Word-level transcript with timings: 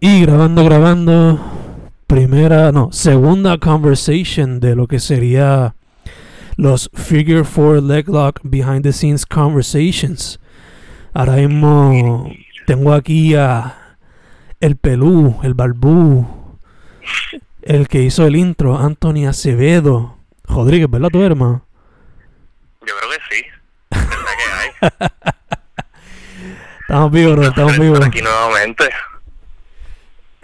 Y 0.00 0.20
grabando, 0.22 0.64
grabando. 0.64 1.40
Primera, 2.06 2.70
no, 2.70 2.92
segunda 2.92 3.58
conversation 3.58 4.60
de 4.60 4.76
lo 4.76 4.86
que 4.86 5.00
sería 5.00 5.74
los 6.56 6.88
Figure 6.94 7.42
4 7.42 7.80
Leg 7.80 8.08
Lock 8.08 8.40
Behind 8.42 8.82
the 8.82 8.92
Scenes 8.92 9.26
Conversations. 9.26 10.38
Ahora 11.14 11.36
mismo 11.36 12.30
tengo 12.66 12.92
aquí 12.92 13.34
a 13.34 13.96
el 14.60 14.76
Pelú, 14.76 15.40
el 15.42 15.54
Balbú, 15.54 16.58
el 17.62 17.88
que 17.88 18.02
hizo 18.02 18.26
el 18.26 18.36
intro, 18.36 18.78
Anthony 18.78 19.26
Acevedo. 19.26 20.18
Rodríguez, 20.44 20.90
¿verdad 20.90 21.08
tu 21.08 21.22
hermano? 21.22 21.66
Yo 22.86 22.94
creo 22.98 23.10
que 23.10 23.34
sí. 23.34 23.42
Que 24.36 24.52
hay. 24.52 25.10
estamos 26.82 27.10
vivos, 27.10 27.36
bro, 27.36 27.48
estamos 27.48 27.78
vivos. 27.78 28.00
Aquí 28.04 28.20
nuevamente. 28.20 28.84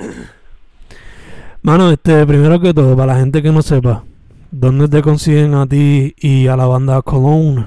Mano, 1.62 1.90
este, 1.90 2.26
primero 2.26 2.60
que 2.60 2.74
todo, 2.74 2.94
para 2.96 3.14
la 3.14 3.20
gente 3.20 3.43
que 3.43 3.50
no 3.50 3.62
sepa, 3.62 4.04
¿dónde 4.50 4.88
te 4.88 5.00
consiguen 5.02 5.54
a 5.54 5.66
ti 5.66 6.14
y 6.18 6.48
a 6.48 6.56
la 6.56 6.66
banda 6.66 7.00
Cologne? 7.02 7.64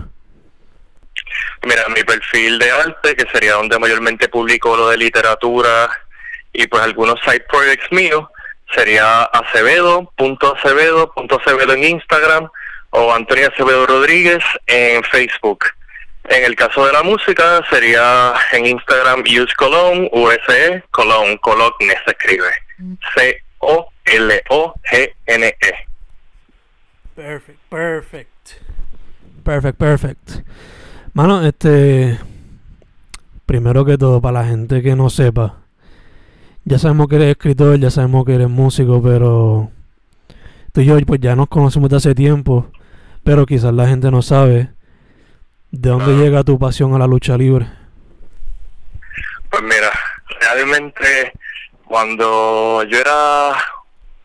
Mira, 1.63 1.83
mi 1.95 2.03
perfil 2.03 2.59
de 2.59 2.69
arte, 2.71 3.15
que 3.15 3.25
sería 3.31 3.53
donde 3.53 3.79
mayormente 3.79 4.27
publico 4.29 4.75
lo 4.75 4.89
de 4.89 4.97
literatura 4.97 5.89
y 6.53 6.67
pues 6.67 6.83
algunos 6.83 7.19
side 7.21 7.45
projects 7.49 7.91
míos, 7.91 8.25
sería 8.73 9.23
acevedo.acevedo.acevedo 9.23 11.73
en 11.73 11.83
Instagram 11.85 12.47
o 12.91 13.11
Antonio 13.13 13.47
Acevedo 13.47 13.87
Rodríguez 13.87 14.43
en 14.67 15.03
Facebook. 15.03 15.65
En 16.29 16.43
el 16.43 16.55
caso 16.55 16.85
de 16.85 16.93
la 16.93 17.03
música 17.03 17.61
sería 17.69 18.33
en 18.51 18.65
Instagram 18.65 19.21
Use 19.21 19.53
Cologne, 19.57 20.09
USE, 20.11 20.83
Cologne, 20.91 21.37
Cologne 21.39 21.93
se 22.03 22.11
escribe. 22.11 22.49
C-O-L-O-G-N-E. 23.15 23.85
Perfect, 27.15 27.59
perfect. 27.69 28.51
Perfect, 29.43 29.77
perfect. 29.77 30.31
Mano, 31.13 31.45
este. 31.45 32.19
Primero 33.45 33.85
que 33.85 33.97
todo, 33.97 34.19
para 34.19 34.41
la 34.41 34.47
gente 34.47 34.81
que 34.81 34.95
no 34.95 35.11
sepa, 35.11 35.59
ya 36.63 36.79
sabemos 36.79 37.07
que 37.07 37.17
eres 37.17 37.29
escritor, 37.29 37.79
ya 37.79 37.91
sabemos 37.91 38.25
que 38.25 38.33
eres 38.33 38.49
músico, 38.49 39.03
pero 39.03 39.69
tú 40.73 40.81
y 40.81 40.85
yo 40.85 40.99
pues 41.05 41.21
ya 41.21 41.35
nos 41.35 41.47
conocemos 41.47 41.91
de 41.91 41.97
hace 41.97 42.15
tiempo, 42.15 42.71
pero 43.23 43.45
quizás 43.45 43.71
la 43.71 43.87
gente 43.87 44.09
no 44.09 44.23
sabe 44.23 44.74
de 45.77 45.89
dónde 45.89 46.13
llega 46.13 46.43
tu 46.43 46.57
pasión 46.57 46.93
a 46.95 46.99
la 46.99 47.07
lucha 47.07 47.37
libre. 47.37 47.67
Pues 49.49 49.63
mira, 49.63 49.91
realmente 50.39 51.33
cuando 51.85 52.83
yo 52.83 52.99
era 52.99 53.51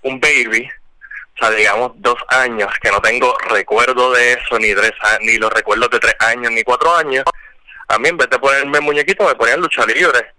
un 0.02 0.20
baby, 0.20 0.68
o 1.34 1.38
sea, 1.38 1.50
digamos 1.50 1.92
dos 1.96 2.16
años, 2.28 2.72
que 2.80 2.90
no 2.90 3.00
tengo 3.00 3.36
recuerdo 3.48 4.12
de 4.12 4.34
eso, 4.34 4.58
ni 4.58 4.74
tres 4.74 4.92
ni 5.22 5.36
los 5.38 5.52
recuerdos 5.52 5.90
de 5.90 5.98
tres 5.98 6.14
años, 6.20 6.52
ni 6.52 6.62
cuatro 6.62 6.94
años, 6.94 7.24
a 7.88 7.98
mí 7.98 8.08
en 8.08 8.16
vez 8.16 8.30
de 8.30 8.38
ponerme 8.38 8.80
muñequito 8.80 9.26
me 9.26 9.34
ponían 9.34 9.60
lucha 9.60 9.84
libre. 9.86 10.32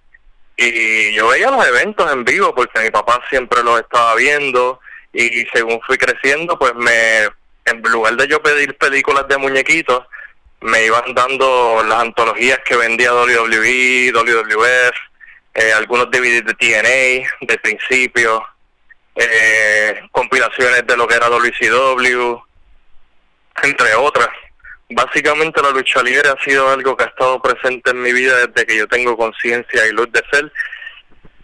Y 0.58 1.14
yo 1.14 1.28
veía 1.30 1.52
los 1.52 1.66
eventos 1.66 2.12
en 2.12 2.24
vivo 2.24 2.54
porque 2.54 2.80
mi 2.82 2.92
papá 2.92 3.20
siempre 3.30 3.64
los 3.64 3.80
estaba 3.80 4.16
viendo 4.16 4.80
y 5.14 5.46
según 5.54 5.82
fui 5.82 5.98
creciendo, 5.98 6.58
pues 6.58 6.74
me, 6.76 7.24
en 7.66 7.82
lugar 7.92 8.16
de 8.16 8.28
yo 8.28 8.42
pedir 8.42 8.78
películas 8.78 9.28
de 9.28 9.38
muñequitos, 9.38 10.06
me 10.62 10.86
iban 10.86 11.14
dando 11.14 11.84
las 11.84 12.00
antologías 12.00 12.60
que 12.60 12.76
vendía 12.76 13.14
WWE, 13.14 14.12
WWF, 14.14 14.98
eh, 15.54 15.74
algunos 15.74 16.10
DVDs 16.10 16.46
de 16.46 16.54
TNA, 16.54 17.30
de 17.42 17.58
principio, 17.62 18.46
eh, 19.16 20.02
compilaciones 20.12 20.86
de 20.88 20.98
lo 20.98 21.08
que 21.08 21.16
era 21.16 21.30
WCW, 21.30 22.42
entre 23.64 23.96
otras. 23.96 24.30
Básicamente 24.90 25.62
la 25.62 25.72
lucha 25.72 26.04
libre 26.04 26.30
ha 26.30 26.44
sido 26.44 26.70
algo 26.70 26.96
que 26.96 27.06
ha 27.06 27.08
estado 27.08 27.42
presente 27.42 27.92
en 27.92 28.02
mi 28.02 28.12
vida 28.12 28.46
desde 28.48 28.66
que 28.66 28.78
yo 28.78 28.88
tengo 28.88 29.18
conciencia 29.18 29.88
y 29.88 29.92
luz 29.92 30.12
de 30.12 30.22
ser, 30.32 30.52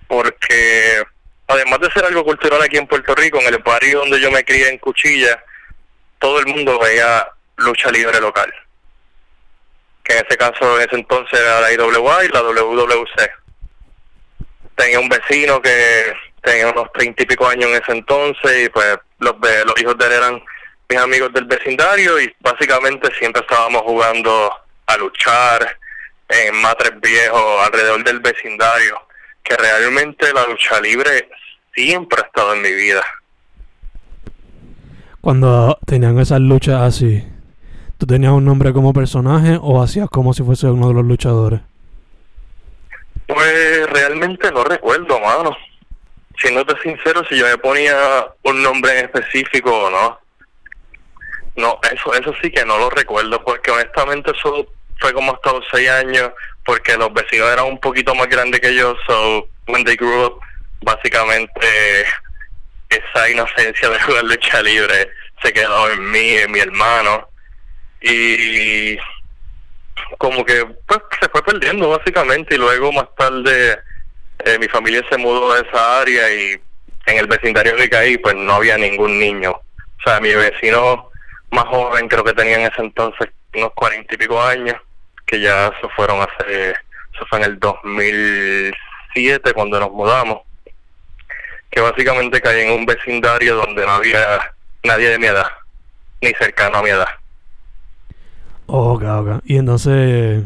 porque 0.08 1.04
además 1.48 1.80
de 1.80 1.92
ser 1.92 2.06
algo 2.06 2.24
cultural 2.24 2.62
aquí 2.62 2.78
en 2.78 2.88
Puerto 2.88 3.16
Rico, 3.16 3.40
en 3.40 3.54
el 3.54 3.60
barrio 3.60 4.00
donde 4.00 4.20
yo 4.20 4.30
me 4.32 4.44
crié 4.44 4.70
en 4.70 4.78
Cuchilla, 4.78 5.44
todo 6.20 6.40
el 6.40 6.48
mundo 6.48 6.80
veía 6.80 7.28
lucha 7.58 7.90
libre 7.92 8.20
local, 8.20 8.54
que 10.08 10.18
en 10.18 10.26
ese 10.26 10.38
caso 10.38 10.80
en 10.80 10.88
ese 10.88 10.96
entonces 10.96 11.40
era 11.40 11.60
la 11.60 11.74
IWA 11.74 12.26
y 12.26 12.28
la 12.30 12.42
WWC. 12.42 13.30
Tenía 14.76 15.00
un 15.00 15.10
vecino 15.10 15.62
que 15.62 16.14
tenía 16.42 16.70
unos 16.70 16.92
treinta 16.94 17.24
y 17.24 17.26
pico 17.26 17.48
años 17.48 17.66
en 17.66 17.82
ese 17.82 17.92
entonces 17.92 18.66
y 18.66 18.70
pues 18.70 18.98
los, 19.20 19.36
los 19.66 19.82
hijos 19.82 19.98
de 19.98 20.06
él 20.06 20.12
eran 20.14 20.44
mis 20.90 21.00
amigos 21.00 21.34
del 21.34 21.46
vecindario 21.46 22.22
y 22.22 22.34
básicamente 22.40 23.10
siempre 23.20 23.42
estábamos 23.42 23.82
jugando 23.82 24.52
a 24.86 24.98
luchar 24.98 25.78
en 26.30 26.56
matres 26.56 26.94
viejos 27.02 27.66
alrededor 27.66 28.04
del 28.04 28.20
vecindario, 28.20 29.02
que 29.44 29.58
realmente 29.58 30.32
la 30.34 30.46
lucha 30.48 30.80
libre 30.80 31.30
siempre 31.74 32.22
ha 32.22 32.26
estado 32.26 32.54
en 32.54 32.62
mi 32.62 32.72
vida. 32.72 33.04
Cuando 35.20 35.78
tenían 35.86 36.18
esas 36.20 36.40
luchas 36.40 36.82
así, 36.82 37.26
¿tú 37.98 38.06
tenías 38.06 38.32
un 38.32 38.46
nombre 38.46 38.74
como 38.74 38.94
personaje 38.94 39.58
o 39.62 39.82
hacías 39.82 40.10
como 40.10 40.34
si 40.34 40.44
fuese 40.44 40.68
uno 40.68 40.88
de 40.90 40.94
los 40.94 41.06
luchadores? 41.06 41.62
Pues 43.28 43.90
realmente 43.90 44.52
no 44.52 44.64
recuerdo, 44.64 45.20
mano. 45.20 45.56
Siéndote 46.40 46.76
sincero, 46.82 47.24
si 47.28 47.38
yo 47.38 47.46
me 47.46 47.58
ponía 47.58 48.28
un 48.44 48.62
nombre 48.62 49.00
en 49.00 49.06
específico 49.06 49.72
o 49.72 49.90
no. 49.90 50.20
No, 51.56 51.80
eso 51.92 52.14
eso 52.14 52.34
sí 52.42 52.52
que 52.52 52.64
no 52.64 52.78
lo 52.78 52.90
recuerdo, 52.92 53.44
porque 53.44 53.72
honestamente 53.72 54.32
eso 54.32 54.68
fue 55.00 55.12
como 55.14 55.34
hasta 55.34 55.54
los 55.54 55.66
seis 55.72 55.90
años, 55.90 56.32
porque 56.64 56.96
los 56.96 57.12
vecinos 57.14 57.52
eran 57.52 57.66
un 57.66 57.80
poquito 57.80 58.14
más 58.14 58.28
grandes 58.28 58.62
que 58.62 58.76
yo, 58.76 58.96
so 59.08 59.48
when 59.68 59.84
they 59.84 59.96
grew 59.96 60.26
up, 60.26 60.40
básicamente 60.82 62.06
esa 62.90 63.30
inocencia 63.30 63.90
de 63.90 64.00
jugar 64.04 64.24
lucha 64.26 64.62
libre 64.62 65.10
se 65.42 65.52
quedó 65.52 65.92
en 65.92 66.12
mí, 66.12 66.30
en 66.30 66.52
mi 66.52 66.60
hermano, 66.60 67.28
y 68.02 68.98
como 70.18 70.46
que 70.46 70.66
pues 70.86 71.00
se 71.20 71.30
fue 71.30 71.44
perdiendo 71.44 71.90
básicamente 71.90 72.56
y 72.56 72.58
luego 72.58 72.92
más 72.92 73.08
tarde 73.18 73.80
eh, 74.46 74.60
mi 74.60 74.68
familia 74.68 75.04
se 75.10 75.18
mudó 75.18 75.54
de 75.54 75.68
esa 75.68 76.02
área 76.02 76.34
y 76.34 76.62
en 77.08 77.18
el 77.18 77.28
vecindario 77.28 77.76
que 77.76 77.90
caí 77.90 78.18
pues 78.18 78.36
no 78.36 78.54
había 78.54 78.78
ningún 78.78 79.20
niño. 79.20 79.52
O 79.52 80.02
sea 80.04 80.20
mi 80.20 80.34
vecino 80.34 81.10
más 81.52 81.66
joven 81.66 82.08
creo 82.08 82.24
que 82.24 82.34
tenía 82.34 82.60
en 82.60 82.72
ese 82.72 82.82
entonces 82.82 83.30
unos 83.54 83.74
cuarenta 83.74 84.14
y 84.14 84.18
pico 84.18 84.42
años 84.42 84.76
que 85.26 85.40
ya 85.40 85.72
se 85.82 85.88
fueron 85.90 86.22
hace 86.22 86.72
eso 86.72 87.26
fue 87.30 87.40
en 87.40 87.46
el 87.46 87.60
2007 87.60 89.54
cuando 89.54 89.80
nos 89.80 89.92
mudamos 89.92 90.42
que 91.72 91.82
básicamente 91.82 92.42
caí 92.42 92.62
en 92.62 92.72
un 92.72 92.86
vecindario 92.86 93.56
donde 93.56 93.86
no 93.86 93.94
había 93.94 94.54
nadie 94.84 95.10
de 95.10 95.20
mi 95.20 95.28
edad 95.28 95.50
ni 96.22 96.32
cercano 96.34 96.78
a 96.78 96.84
mi 96.84 96.90
edad 96.90 97.10
Ok, 98.68 99.04
ok. 99.04 99.30
Y 99.46 99.56
entonces, 99.58 100.44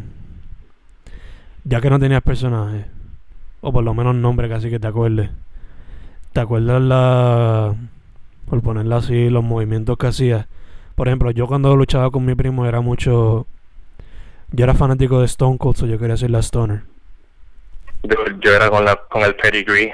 ya 1.63 1.81
que 1.81 1.89
no 1.89 1.99
tenías 1.99 2.21
personaje, 2.21 2.85
o 3.61 3.73
por 3.73 3.83
lo 3.83 3.93
menos 3.93 4.15
nombre 4.15 4.47
casi 4.47 4.69
que 4.69 4.79
te 4.79 4.87
acuerdes, 4.87 5.31
¿te 6.31 6.39
acuerdas 6.39 6.81
la, 6.81 7.75
por 8.47 8.61
ponerlo 8.61 8.95
así, 8.95 9.29
los 9.29 9.43
movimientos 9.43 9.97
que 9.97 10.07
hacías? 10.07 10.47
Por 10.95 11.07
ejemplo, 11.07 11.31
yo 11.31 11.47
cuando 11.47 11.75
luchaba 11.75 12.11
con 12.11 12.23
mi 12.23 12.35
primo 12.35 12.67
era 12.67 12.79
mucho, 12.81 13.47
yo 14.51 14.63
era 14.63 14.75
fanático 14.75 15.19
de 15.19 15.25
Stone 15.25 15.57
Cold, 15.57 15.77
so 15.77 15.87
yo 15.87 15.97
quería 15.97 16.15
ser 16.15 16.29
la 16.29 16.43
Stoner. 16.43 16.83
yo, 18.03 18.15
yo 18.39 18.53
era 18.53 18.69
con 18.69 18.85
la 18.85 18.95
con 19.09 19.23
el 19.23 19.35
pedigree 19.35 19.93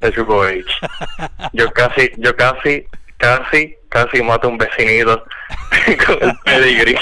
de 0.00 0.12
Triple 0.12 0.64
H. 0.64 1.50
Yo 1.52 1.70
casi, 1.72 2.10
yo 2.16 2.34
casi, 2.36 2.86
casi, 3.18 3.76
casi 3.90 4.22
mato 4.22 4.48
a 4.48 4.50
un 4.50 4.58
vecinito 4.58 5.24
con 6.06 6.22
el 6.22 6.38
pedigree. 6.44 6.98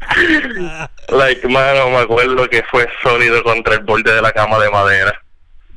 like, 1.08 1.46
mano, 1.48 1.90
me 1.90 1.98
acuerdo 1.98 2.48
que 2.48 2.62
fue 2.64 2.88
sólido 3.02 3.42
contra 3.42 3.74
el 3.74 3.80
borde 3.84 4.12
de 4.14 4.22
la 4.22 4.32
cama 4.32 4.58
de 4.58 4.70
madera. 4.70 5.22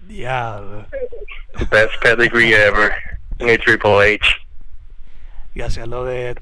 Diablo. 0.04 0.86
Best 1.70 1.94
pedigree 2.02 2.54
ever. 2.54 2.92
Ni 3.40 3.58
Triple 3.58 4.16
H. 4.16 4.36
Y 5.56 5.62
hacías 5.62 5.88
lo 5.88 6.04
de 6.06 6.36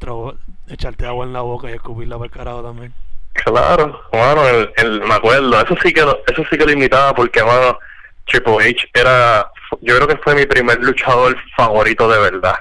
echarte 0.69 1.05
agua 1.05 1.25
en 1.25 1.33
la 1.33 1.41
boca 1.41 1.69
y 1.69 1.73
escupirla 1.73 2.17
por 2.17 2.27
el 2.27 2.31
carajo 2.31 2.63
también. 2.63 2.93
Claro, 3.33 4.01
mano, 4.13 4.47
el, 4.47 4.71
el- 4.77 5.01
me 5.01 5.13
acuerdo, 5.15 5.61
eso 5.61 5.75
sí 5.81 5.93
que 5.93 6.01
lo, 6.01 6.21
eso 6.27 6.43
sí 6.49 6.57
que 6.57 6.65
lo 6.65 6.71
imitaba 6.71 7.13
porque, 7.15 7.43
mano, 7.43 7.79
Triple 8.25 8.69
H 8.69 8.89
era, 8.93 9.49
yo 9.81 9.95
creo 9.95 10.07
que 10.07 10.17
fue 10.17 10.35
mi 10.35 10.45
primer 10.45 10.79
luchador 10.81 11.37
favorito 11.55 12.09
de 12.09 12.19
verdad. 12.19 12.55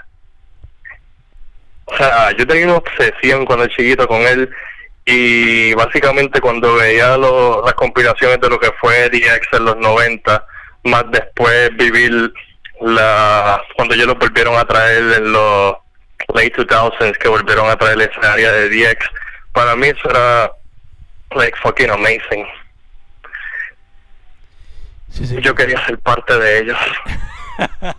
O 1.87 1.97
sea, 1.97 2.31
yo 2.37 2.47
tenía 2.47 2.67
una 2.67 2.77
obsesión 2.77 3.45
cuando 3.45 3.67
chiquito 3.67 4.07
con 4.07 4.21
él 4.23 4.49
y 5.11 5.75
básicamente 5.75 6.41
cuando 6.41 6.75
veía 6.75 7.17
lo- 7.17 7.65
las 7.65 7.75
compilaciones 7.75 8.41
de 8.41 8.49
lo 8.49 8.59
que 8.59 8.71
fue 8.81 9.09
DX 9.11 9.49
en 9.59 9.65
los 9.65 9.77
90, 9.77 10.47
más 10.85 11.05
después 11.11 11.71
vivir 11.77 12.33
la 12.81 13.61
cuando 13.77 13.95
ellos 13.95 14.07
lo 14.07 14.15
volvieron 14.15 14.57
a 14.57 14.65
traer 14.65 15.03
en 15.19 15.33
los 15.33 15.75
late 16.35 16.55
2000s 16.67 17.19
que 17.19 17.29
volvieron 17.29 17.69
a 17.69 17.77
traer 17.77 18.01
esa 18.01 18.33
área 18.33 18.53
de 18.53 18.69
DX 18.71 19.07
para 19.53 19.77
mí 19.77 19.89
eso 19.89 20.09
era 20.09 20.51
like 21.37 21.59
fucking 21.63 21.91
amazing 21.91 22.47
Sí, 25.11 25.27
sí. 25.27 25.37
yo 25.43 25.55
quería 25.55 25.85
ser 25.87 25.99
parte 25.99 26.39
de 26.39 26.59
ellos 26.61 26.79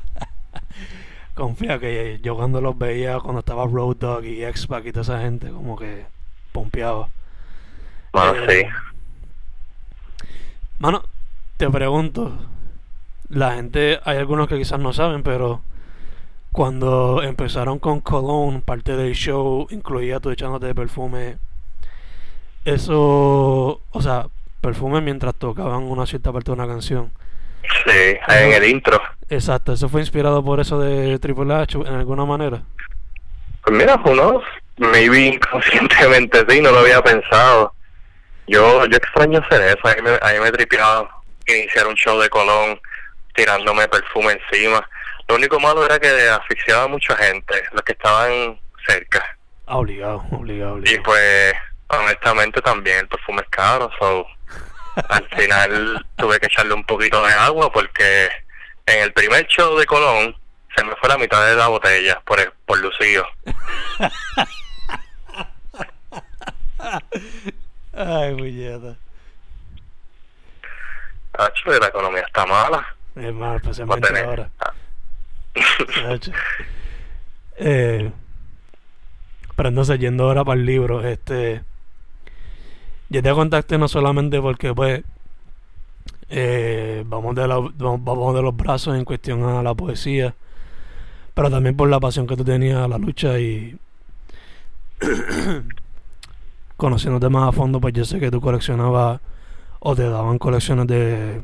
Confía 1.35 1.79
que 1.79 2.19
yo 2.21 2.35
cuando 2.35 2.61
los 2.61 2.77
veía, 2.77 3.19
cuando 3.19 3.39
estaba 3.39 3.65
Road 3.65 3.95
Dogg 3.97 4.25
y 4.25 4.43
X-Pac 4.45 4.85
y 4.85 4.91
toda 4.91 5.01
esa 5.03 5.19
gente, 5.21 5.49
como 5.49 5.77
que 5.77 6.05
pompeaba. 6.51 7.09
Mano, 8.13 8.33
Eh, 8.35 8.45
sí. 8.49 8.67
Mano, 10.79 11.03
te 11.57 11.69
pregunto, 11.69 12.33
la 13.29 13.53
gente, 13.53 13.99
hay 14.03 14.17
algunos 14.17 14.47
que 14.47 14.57
quizás 14.57 14.79
no 14.79 14.93
saben, 14.93 15.23
pero 15.23 15.61
cuando 16.51 17.21
empezaron 17.23 17.79
con 17.79 18.01
Cologne, 18.01 18.61
parte 18.61 18.95
del 18.97 19.13
show 19.13 19.67
incluía 19.69 20.19
tú 20.19 20.31
echándote 20.31 20.73
perfume. 20.75 21.37
Eso, 22.65 23.81
o 23.91 24.01
sea, 24.01 24.27
perfume 24.59 25.01
mientras 25.01 25.33
tocaban 25.35 25.83
una 25.83 26.05
cierta 26.05 26.31
parte 26.31 26.51
de 26.51 26.55
una 26.55 26.67
canción. 26.67 27.11
Sí, 27.85 28.17
en 28.27 28.53
el 28.53 28.65
intro. 28.69 28.99
Exacto, 29.29 29.73
eso 29.73 29.87
fue 29.87 30.01
inspirado 30.01 30.43
por 30.43 30.59
eso 30.59 30.79
de 30.79 31.17
Triple 31.19 31.53
H 31.53 31.77
en 31.77 31.93
alguna 31.93 32.25
manera. 32.25 32.63
Pues 33.63 33.77
mira, 33.77 34.01
uno, 34.03 34.41
maybe 34.81 35.27
inconscientemente 35.27 36.45
sí, 36.49 36.61
no 36.61 36.71
lo 36.71 36.79
había 36.79 37.01
pensado. 37.01 37.73
Yo 38.47 38.85
yo 38.87 38.97
extraño 38.97 39.39
hacer 39.39 39.61
eso, 39.61 39.87
a 39.87 39.95
mí 39.95 40.01
me, 40.01 40.19
a 40.21 40.33
mí 40.33 40.39
me 40.39 40.51
tripeaba 40.51 41.21
iniciar 41.47 41.87
un 41.87 41.95
show 41.95 42.19
de 42.19 42.29
Colón 42.29 42.79
tirándome 43.35 43.87
perfume 43.87 44.33
encima. 44.33 44.87
Lo 45.27 45.35
único 45.35 45.59
malo 45.59 45.85
era 45.85 45.99
que 45.99 46.07
asfixiaba 46.07 46.83
a 46.83 46.87
mucha 46.87 47.15
gente, 47.15 47.63
los 47.71 47.81
que 47.83 47.93
estaban 47.93 48.59
cerca. 48.87 49.37
Obligado, 49.65 50.23
obligado, 50.31 50.79
Y 50.83 50.97
pues, 50.99 51.53
honestamente 51.87 52.61
también 52.61 52.99
el 52.99 53.07
perfume 53.07 53.41
es 53.41 53.49
caro, 53.49 53.89
so 53.99 54.25
al 55.07 55.27
final 55.29 56.05
tuve 56.17 56.39
que 56.39 56.47
echarle 56.47 56.73
un 56.73 56.83
poquito 56.83 57.25
de 57.25 57.31
agua 57.33 57.71
porque 57.71 58.29
en 58.85 59.03
el 59.03 59.13
primer 59.13 59.47
show 59.47 59.77
de 59.77 59.85
Colón 59.85 60.35
se 60.75 60.83
me 60.83 60.95
fue 60.97 61.07
la 61.07 61.17
mitad 61.17 61.45
de 61.45 61.55
la 61.55 61.67
botella 61.67 62.21
por, 62.25 62.53
por 62.65 62.79
lucido. 62.79 63.25
Ay. 67.93 68.95
Tacho, 71.31 71.79
la 71.79 71.87
economía 71.87 72.21
está 72.21 72.45
mala. 72.45 72.85
A 73.15 73.55
especialmente 73.57 74.07
tener- 74.07 74.25
ahora. 74.25 74.49
Chacho. 75.93 76.31
Eh, 77.57 78.11
pero 79.55 79.69
entonces, 79.69 79.99
yendo 79.99 80.25
ahora 80.25 80.43
para 80.43 80.59
el 80.59 80.65
libro, 80.65 81.05
este. 81.05 81.61
Yo 83.09 83.21
te 83.21 83.31
contacté 83.33 83.77
no 83.77 83.87
solamente 83.87 84.39
porque, 84.41 84.73
pues. 84.73 85.03
eh, 86.29 87.03
vamos, 87.05 87.35
de 87.35 87.47
la- 87.47 87.55
vamos 87.59 88.03
vamos 88.03 88.35
de 88.35 88.41
los 88.41 88.55
brazos 88.55 88.95
en 88.95 89.03
cuestión 89.03 89.43
a 89.43 89.61
la 89.61 89.73
poesía, 89.75 90.33
pero 91.33 91.49
también 91.51 91.75
por 91.75 91.89
la 91.89 91.99
pasión 91.99 92.25
que 92.25 92.37
tú 92.37 92.45
tenías 92.45 92.77
a 92.77 92.87
la 92.87 92.97
lucha 92.97 93.37
y. 93.39 93.77
conociéndote 96.81 97.29
más 97.29 97.47
a 97.47 97.51
fondo, 97.51 97.79
pues 97.79 97.93
yo 97.93 98.05
sé 98.05 98.19
que 98.19 98.31
tú 98.31 98.41
coleccionabas 98.41 99.21
o 99.81 99.95
te 99.95 100.09
daban 100.09 100.39
colecciones 100.39 100.87
de, 100.87 101.39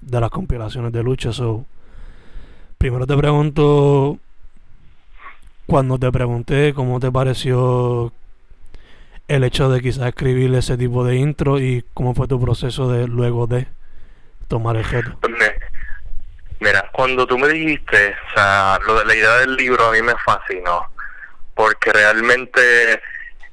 de 0.00 0.20
las 0.20 0.30
compilaciones 0.30 0.92
de 0.92 1.02
lucha. 1.02 1.30
So, 1.30 1.66
primero 2.78 3.06
te 3.06 3.14
pregunto, 3.14 4.18
cuando 5.66 5.98
te 5.98 6.10
pregunté 6.10 6.72
cómo 6.72 7.00
te 7.00 7.12
pareció 7.12 8.14
el 9.28 9.44
hecho 9.44 9.68
de 9.68 9.82
quizás 9.82 10.06
escribir 10.06 10.54
ese 10.54 10.78
tipo 10.78 11.04
de 11.04 11.16
intro 11.16 11.60
y 11.60 11.84
cómo 11.92 12.14
fue 12.14 12.26
tu 12.26 12.40
proceso 12.40 12.90
de 12.90 13.06
luego 13.06 13.46
de 13.46 13.68
tomar 14.48 14.76
el 14.76 14.84
reto. 14.84 15.18
Pues 15.20 15.34
Mira, 16.60 16.88
cuando 16.94 17.26
tú 17.26 17.36
me 17.36 17.48
dijiste, 17.48 18.16
o 18.30 18.34
sea, 18.34 18.78
lo 18.86 19.00
de 19.00 19.04
la 19.04 19.14
idea 19.14 19.36
del 19.40 19.54
libro 19.54 19.86
a 19.86 19.92
mí 19.92 20.00
me 20.00 20.14
fascinó, 20.24 20.90
porque 21.54 21.92
realmente 21.92 23.02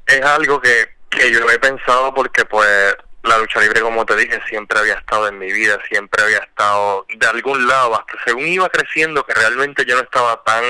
es 0.07 0.21
algo 0.21 0.61
que, 0.61 0.94
que 1.15 1.31
yo 1.31 1.49
he 1.49 1.59
pensado 1.59 2.13
porque 2.13 2.45
pues 2.45 2.95
la 3.23 3.37
lucha 3.37 3.59
libre, 3.59 3.81
como 3.81 4.05
te 4.05 4.15
dije, 4.15 4.39
siempre 4.47 4.79
había 4.79 4.93
estado 4.95 5.27
en 5.27 5.39
mi 5.39 5.51
vida, 5.51 5.79
siempre 5.87 6.21
había 6.23 6.37
estado 6.39 7.05
de 7.09 7.27
algún 7.27 7.67
lado, 7.67 7.95
hasta 7.95 8.13
según 8.23 8.47
iba 8.47 8.69
creciendo, 8.69 9.25
que 9.25 9.33
realmente 9.33 9.83
yo 9.85 9.95
no 9.95 10.03
estaba 10.03 10.43
tan 10.43 10.63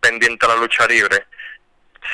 pendiente 0.00 0.46
a 0.46 0.50
la 0.50 0.56
lucha 0.56 0.86
libre, 0.86 1.26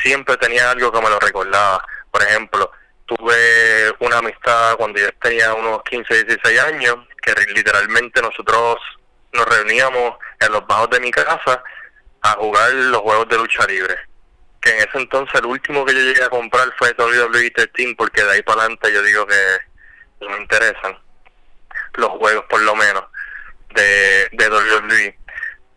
siempre 0.02 0.36
tenía 0.38 0.70
algo 0.70 0.90
que 0.90 1.00
me 1.00 1.10
lo 1.10 1.20
recordaba. 1.20 1.84
Por 2.10 2.22
ejemplo, 2.22 2.70
tuve 3.06 3.94
una 4.00 4.18
amistad 4.18 4.76
cuando 4.76 5.00
yo 5.00 5.08
tenía 5.20 5.52
unos 5.54 5.82
15, 5.84 6.24
16 6.24 6.60
años, 6.60 6.96
que 7.22 7.34
literalmente 7.54 8.22
nosotros 8.22 8.78
nos 9.32 9.46
reuníamos 9.46 10.14
en 10.40 10.52
los 10.52 10.66
bajos 10.66 10.90
de 10.90 11.00
mi 11.00 11.10
casa 11.10 11.62
a 12.22 12.30
jugar 12.32 12.72
los 12.72 13.02
juegos 13.02 13.28
de 13.28 13.36
lucha 13.36 13.66
libre. 13.66 13.96
Que 14.64 14.70
en 14.70 14.78
ese 14.78 14.98
entonces 14.98 15.34
el 15.34 15.44
último 15.44 15.84
que 15.84 15.92
yo 15.92 16.00
llegué 16.00 16.24
a 16.24 16.30
comprar 16.30 16.72
fue 16.78 16.94
WWE 16.96 17.50
13, 17.50 17.94
porque 17.98 18.22
de 18.24 18.30
ahí 18.30 18.42
para 18.42 18.62
adelante 18.62 18.90
yo 18.90 19.02
digo 19.02 19.26
que 19.26 19.58
no 20.22 20.30
me 20.30 20.38
interesan 20.38 20.98
los 21.96 22.08
juegos, 22.12 22.46
por 22.48 22.62
lo 22.62 22.74
menos, 22.74 23.04
de, 23.74 24.26
de 24.32 24.48
WWE. 24.48 25.18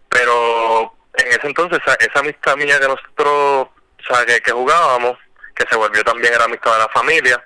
Pero 0.08 0.96
en 1.16 1.28
ese 1.28 1.48
entonces, 1.48 1.80
esa, 2.00 2.20
amistad 2.22 2.56
mía 2.56 2.80
que 2.80 2.88
nosotros, 2.88 3.68
o 3.68 4.04
sea, 4.08 4.26
que, 4.26 4.40
que 4.40 4.52
jugábamos, 4.52 5.18
que 5.54 5.66
se 5.70 5.76
volvió 5.76 6.02
también 6.06 6.38
la 6.38 6.46
amistad 6.46 6.72
de 6.72 6.80
la 6.80 6.90
familia, 6.90 7.44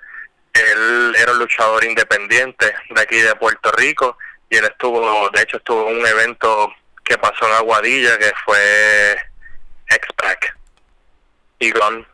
él 0.52 1.16
era 1.18 1.32
un 1.32 1.38
luchador 1.40 1.82
independiente 1.84 2.72
de 2.90 3.00
aquí 3.00 3.18
de 3.18 3.34
Puerto 3.34 3.72
Rico 3.72 4.16
y 4.48 4.58
él 4.58 4.64
estuvo, 4.64 5.28
de 5.30 5.42
hecho 5.42 5.56
estuvo 5.56 5.88
en 5.88 5.96
un 5.96 6.06
evento 6.06 6.72
que 7.02 7.18
pasó 7.18 7.48
en 7.48 7.54
Aguadilla 7.54 8.16
que 8.18 8.32
fue 8.44 9.16
X-Pac 9.88 10.61
y 11.62 11.70
Gun 11.70 12.06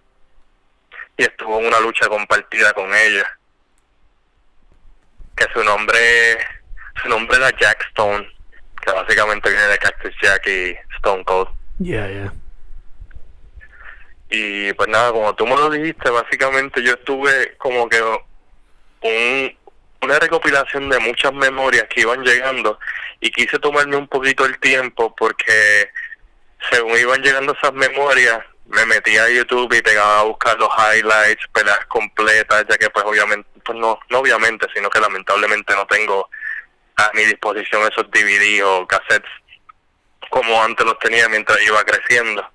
y 1.16 1.22
estuvo 1.22 1.58
en 1.58 1.66
una 1.66 1.80
lucha 1.80 2.06
compartida 2.08 2.72
con 2.74 2.94
ella 2.94 3.38
que 5.36 5.46
su 5.52 5.64
nombre 5.64 6.38
su 7.02 7.08
nombre 7.08 7.36
era 7.38 7.50
Jack 7.58 7.86
Stone 7.88 8.28
que 8.84 8.92
básicamente 8.92 9.50
viene 9.50 9.66
de 9.66 9.78
Cactus 9.78 10.14
Jack 10.22 10.46
y 10.46 10.76
Stone 10.96 11.24
Cold 11.24 11.48
Yeah, 11.80 12.08
yeah. 12.08 12.32
y 14.30 14.72
pues 14.72 14.88
nada, 14.88 15.12
como 15.12 15.32
tú 15.36 15.46
me 15.46 15.54
lo 15.54 15.70
dijiste, 15.70 16.10
básicamente 16.10 16.82
yo 16.82 16.94
estuve 16.94 17.56
como 17.56 17.88
que 17.88 18.02
un, 18.02 19.56
una 20.02 20.18
recopilación 20.18 20.88
de 20.88 20.98
muchas 20.98 21.32
memorias 21.32 21.84
que 21.88 22.00
iban 22.00 22.24
llegando 22.24 22.80
y 23.20 23.30
quise 23.30 23.60
tomarme 23.60 23.96
un 23.96 24.08
poquito 24.08 24.44
el 24.44 24.58
tiempo 24.58 25.14
porque 25.14 25.88
según 26.68 26.98
iban 26.98 27.22
llegando 27.22 27.52
esas 27.52 27.72
memorias, 27.72 28.40
me 28.68 28.84
metía 28.86 29.24
a 29.24 29.30
YouTube 29.30 29.74
y 29.74 29.82
pegaba 29.82 30.20
a 30.20 30.24
buscar 30.24 30.58
los 30.58 30.68
highlights, 30.68 31.46
peleas 31.52 31.86
completas, 31.86 32.64
ya 32.68 32.76
que 32.76 32.90
pues 32.90 33.04
obviamente, 33.04 33.48
pues 33.64 33.78
no, 33.78 33.98
no 34.10 34.18
obviamente, 34.18 34.66
sino 34.74 34.90
que 34.90 35.00
lamentablemente 35.00 35.74
no 35.74 35.86
tengo 35.86 36.28
a 36.96 37.10
mi 37.14 37.24
disposición 37.24 37.82
esos 37.82 38.10
DVD 38.10 38.64
o 38.64 38.86
cassettes 38.86 39.30
como 40.30 40.62
antes 40.62 40.84
los 40.84 40.98
tenía 40.98 41.28
mientras 41.28 41.60
iba 41.62 41.82
creciendo. 41.84 42.46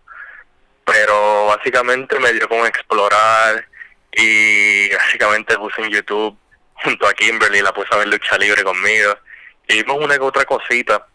Pero 0.86 1.48
básicamente 1.48 2.20
me 2.20 2.34
dio 2.34 2.48
con 2.48 2.66
explorar 2.68 3.66
y 4.12 4.94
básicamente 4.94 5.58
puse 5.58 5.82
en 5.82 5.90
YouTube 5.90 6.38
junto 6.84 7.08
a 7.08 7.14
Kimberly, 7.14 7.62
la 7.62 7.74
puse 7.74 7.94
a 7.94 7.98
ver 7.98 8.08
lucha 8.08 8.38
libre 8.38 8.64
conmigo. 8.64 9.18
Y 9.68 9.82
vimos 9.82 10.04
una 10.04 10.16
que 10.16 10.22
otra 10.22 10.46
cosita 10.46 11.08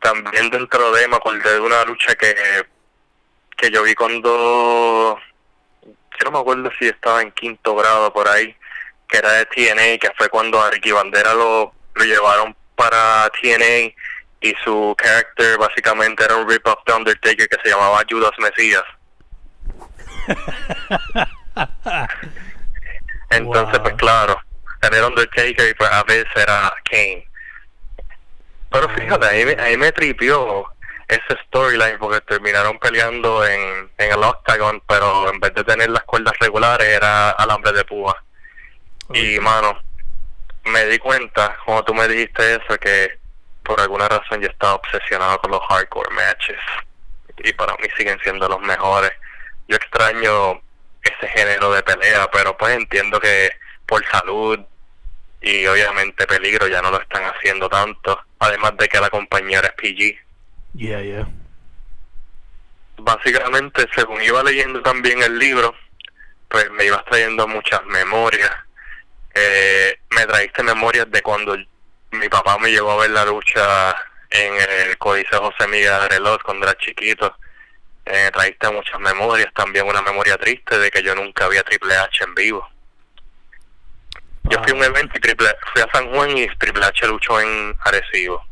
también 0.00 0.50
dentro 0.50 0.90
de 0.92 1.06
me 1.08 1.16
acordé 1.16 1.52
de 1.52 1.60
una 1.60 1.84
lucha 1.84 2.14
que 2.16 2.34
que 3.62 3.70
yo 3.70 3.84
vi 3.84 3.94
cuando 3.94 5.16
yo 5.84 6.24
no 6.24 6.30
me 6.32 6.38
acuerdo 6.40 6.68
si 6.80 6.88
estaba 6.88 7.22
en 7.22 7.30
quinto 7.30 7.76
grado 7.76 8.12
por 8.12 8.26
ahí 8.28 8.56
que 9.08 9.18
era 9.18 9.32
de 9.34 9.46
TNA 9.46 9.98
que 10.00 10.10
fue 10.18 10.28
cuando 10.28 10.60
a 10.60 10.68
Ricky 10.70 10.90
Bandera 10.90 11.32
lo, 11.32 11.72
lo 11.94 12.04
llevaron 12.04 12.56
para 12.74 13.30
TNA 13.40 13.94
y 14.40 14.52
su 14.64 14.96
character 15.00 15.56
básicamente 15.58 16.24
era 16.24 16.34
un 16.34 16.48
rip-off 16.50 16.80
de 16.84 16.92
Undertaker 16.92 17.48
que 17.48 17.56
se 17.62 17.68
llamaba 17.70 18.02
Judas 18.10 18.32
Mesías 18.38 18.82
Entonces, 23.30 23.78
Wow. 23.78 23.82
pues 23.82 23.94
claro, 23.94 24.40
era 24.82 25.06
Undertaker 25.06 25.68
y 25.70 25.74
pues 25.74 25.90
a 25.90 26.02
veces 26.02 26.26
era 26.36 26.74
Kane. 26.90 27.26
Pero 28.70 28.88
fíjate, 28.90 29.26
ahí 29.26 29.44
me, 29.46 29.52
ahí 29.62 29.76
me 29.76 29.90
tripió 29.92 30.66
ese 31.08 31.38
storyline 31.46 31.98
porque 31.98 32.20
terminaron 32.22 32.78
peleando 32.78 33.46
en, 33.46 33.90
en 33.98 34.12
el 34.12 34.22
Octagon, 34.22 34.82
pero 34.86 35.30
en 35.32 35.40
vez 35.40 35.54
de 35.54 35.64
tener 35.64 35.90
las 35.90 36.04
cuerdas 36.04 36.34
regulares 36.40 36.86
era 36.86 37.30
alambre 37.30 37.72
de 37.72 37.84
púa. 37.84 38.22
Y 39.12 39.38
mano, 39.40 39.78
me 40.64 40.86
di 40.86 40.98
cuenta, 40.98 41.56
como 41.64 41.84
tú 41.84 41.94
me 41.94 42.08
dijiste 42.08 42.54
eso, 42.54 42.78
que 42.78 43.18
por 43.62 43.80
alguna 43.80 44.08
razón 44.08 44.40
yo 44.40 44.48
estaba 44.48 44.74
obsesionado 44.74 45.38
con 45.40 45.50
los 45.50 45.60
hardcore 45.68 46.14
matches 46.14 46.58
y 47.38 47.52
para 47.52 47.74
mí 47.76 47.88
siguen 47.96 48.18
siendo 48.22 48.48
los 48.48 48.60
mejores. 48.60 49.12
Yo 49.68 49.76
extraño 49.76 50.60
ese 51.02 51.28
género 51.28 51.72
de 51.72 51.82
pelea, 51.82 52.30
pero 52.30 52.56
pues 52.56 52.76
entiendo 52.76 53.20
que 53.20 53.50
por 53.86 54.04
salud 54.06 54.60
y 55.40 55.66
obviamente 55.66 56.26
peligro 56.26 56.68
ya 56.68 56.80
no 56.82 56.90
lo 56.90 57.00
están 57.00 57.24
haciendo 57.24 57.68
tanto, 57.68 58.20
además 58.38 58.76
de 58.78 58.88
que 58.88 59.00
la 59.00 59.10
compañera 59.10 59.68
es 59.68 59.74
PG. 59.74 60.18
Yeah, 60.74 61.02
yeah. 61.02 61.28
Básicamente, 62.98 63.86
según 63.94 64.22
iba 64.22 64.42
leyendo 64.42 64.80
también 64.82 65.22
el 65.22 65.38
libro, 65.38 65.74
pues 66.48 66.70
me 66.70 66.86
ibas 66.86 67.04
trayendo 67.06 67.46
muchas 67.48 67.84
memorias. 67.86 68.50
Eh, 69.34 69.98
me 70.10 70.26
traíste 70.26 70.62
memorias 70.62 71.10
de 71.10 71.22
cuando 71.22 71.56
mi 72.12 72.28
papá 72.28 72.58
me 72.58 72.70
llevó 72.70 72.92
a 72.92 73.02
ver 73.02 73.10
la 73.10 73.24
lucha 73.24 73.96
en 74.30 74.54
el 74.54 74.98
Códice 74.98 75.36
José 75.36 75.66
Miguel 75.68 76.08
Reloj 76.08 76.42
cuando 76.42 76.66
era 76.66 76.76
chiquito. 76.78 77.36
Eh, 78.04 78.30
traíste 78.32 78.70
muchas 78.70 79.00
memorias, 79.00 79.52
también 79.54 79.86
una 79.86 80.02
memoria 80.02 80.36
triste 80.36 80.78
de 80.78 80.90
que 80.90 81.02
yo 81.02 81.14
nunca 81.14 81.48
vi 81.48 81.56
a 81.56 81.62
Triple 81.62 81.96
H 81.96 82.24
en 82.24 82.34
vivo. 82.34 82.68
Yo 84.44 84.62
fui 84.62 84.72
a 84.72 84.74
un 84.74 84.84
evento 84.84 85.16
y 85.16 85.20
Triple, 85.20 85.48
fui 85.72 85.82
a 85.82 85.88
San 85.92 86.10
Juan 86.12 86.36
y 86.36 86.46
Triple 86.58 86.84
H 86.84 87.06
luchó 87.06 87.40
en 87.40 87.74
Arecibo. 87.84 88.44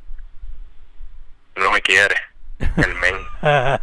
No 1.61 1.71
me 1.71 1.83
quiere, 1.83 2.17
el 2.59 2.95
men. 2.95 3.17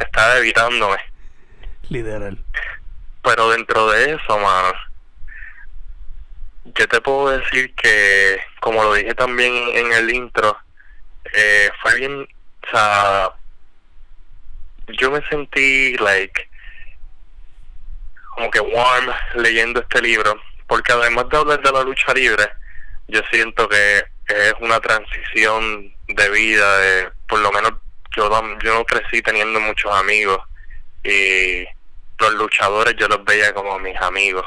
Estaba 0.00 0.38
evitándome. 0.38 0.96
Literal. 1.88 2.36
Pero 3.22 3.50
dentro 3.50 3.90
de 3.90 4.14
eso, 4.14 4.38
mano, 4.38 4.72
yo 6.64 6.88
te 6.88 7.00
puedo 7.00 7.30
decir 7.30 7.72
que, 7.76 8.40
como 8.60 8.82
lo 8.82 8.94
dije 8.94 9.14
también 9.14 9.54
en 9.72 9.92
el 9.92 10.10
intro, 10.10 10.58
eh, 11.32 11.70
fue 11.80 11.94
bien, 11.94 12.22
o 12.22 12.70
sea, 12.70 13.30
yo 14.98 15.12
me 15.12 15.24
sentí, 15.28 15.96
like, 15.98 16.50
como 18.30 18.50
que 18.50 18.58
warm 18.58 19.12
leyendo 19.36 19.80
este 19.80 20.02
libro, 20.02 20.40
porque 20.66 20.92
además 20.92 21.28
de 21.28 21.36
hablar 21.36 21.62
de 21.62 21.70
la 21.70 21.84
lucha 21.84 22.12
libre, 22.14 22.50
yo 23.06 23.20
siento 23.30 23.68
que 23.68 24.13
es 24.28 24.54
una 24.60 24.80
transición 24.80 25.94
de 26.08 26.30
vida, 26.30 26.78
de, 26.78 27.10
por 27.28 27.40
lo 27.40 27.52
menos 27.52 27.72
yo, 28.16 28.30
yo 28.60 28.84
crecí 28.84 29.22
teniendo 29.22 29.60
muchos 29.60 29.92
amigos 29.92 30.38
y 31.02 31.64
los 32.18 32.34
luchadores 32.34 32.94
yo 32.96 33.08
los 33.08 33.24
veía 33.24 33.52
como 33.52 33.78
mis 33.78 33.96
amigos. 34.00 34.46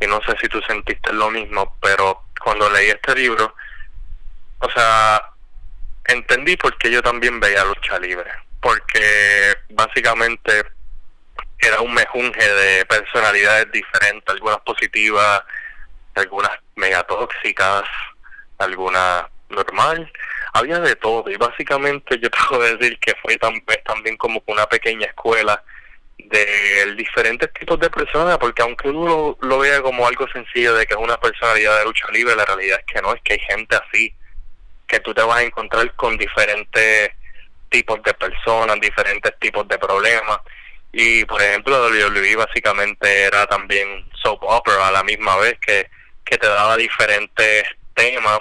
Y 0.00 0.06
no 0.06 0.20
sé 0.22 0.36
si 0.40 0.48
tú 0.48 0.60
sentiste 0.62 1.12
lo 1.12 1.30
mismo, 1.30 1.76
pero 1.80 2.24
cuando 2.42 2.68
leí 2.70 2.88
este 2.88 3.14
libro, 3.14 3.54
o 4.58 4.70
sea, 4.70 5.30
entendí 6.06 6.56
por 6.56 6.76
qué 6.78 6.90
yo 6.90 7.02
también 7.02 7.40
veía 7.40 7.64
lucha 7.64 7.98
libre, 7.98 8.30
porque 8.60 9.54
básicamente 9.70 10.64
era 11.58 11.80
un 11.80 11.94
mejunje 11.94 12.54
de 12.54 12.84
personalidades 12.86 13.70
diferentes, 13.72 14.28
algunas 14.28 14.60
positivas, 14.60 15.42
algunas 16.14 16.52
megatóxicas, 16.76 17.84
algunas 18.64 19.24
normal, 19.48 20.10
había 20.52 20.80
de 20.80 20.96
todo 20.96 21.30
y 21.30 21.36
básicamente 21.36 22.18
yo 22.18 22.28
puedo 22.48 22.62
decir 22.62 22.98
que 22.98 23.14
fue 23.22 23.36
también 23.36 24.16
como 24.16 24.42
una 24.46 24.66
pequeña 24.66 25.06
escuela 25.06 25.62
de 26.18 26.94
diferentes 26.96 27.52
tipos 27.52 27.78
de 27.78 27.90
personas, 27.90 28.38
porque 28.38 28.62
aunque 28.62 28.88
uno 28.88 29.36
lo, 29.40 29.58
vea 29.58 29.82
como 29.82 30.06
algo 30.06 30.26
sencillo 30.28 30.74
de 30.74 30.86
que 30.86 30.94
es 30.94 31.00
una 31.00 31.18
personalidad 31.18 31.78
de 31.78 31.84
lucha 31.84 32.06
libre, 32.12 32.36
la 32.36 32.44
realidad 32.44 32.80
es 32.80 32.94
que 32.94 33.02
no, 33.02 33.12
es 33.12 33.20
que 33.22 33.34
hay 33.34 33.40
gente 33.40 33.76
así, 33.76 34.14
que 34.86 35.00
tú 35.00 35.12
te 35.12 35.22
vas 35.22 35.38
a 35.38 35.42
encontrar 35.42 35.92
con 35.96 36.16
diferentes 36.16 37.10
tipos 37.68 38.02
de 38.02 38.14
personas, 38.14 38.80
diferentes 38.80 39.32
tipos 39.38 39.66
de 39.68 39.78
problemas. 39.78 40.38
Y 40.92 41.24
por 41.24 41.42
ejemplo, 41.42 41.88
WWE 41.88 42.36
básicamente 42.36 43.24
era 43.24 43.46
también 43.46 44.06
soap 44.22 44.42
opera 44.44 44.88
a 44.88 44.92
la 44.92 45.02
misma 45.02 45.36
vez 45.38 45.58
que, 45.58 45.90
que 46.24 46.38
te 46.38 46.46
daba 46.46 46.76
diferentes 46.76 47.64
temas, 47.94 48.38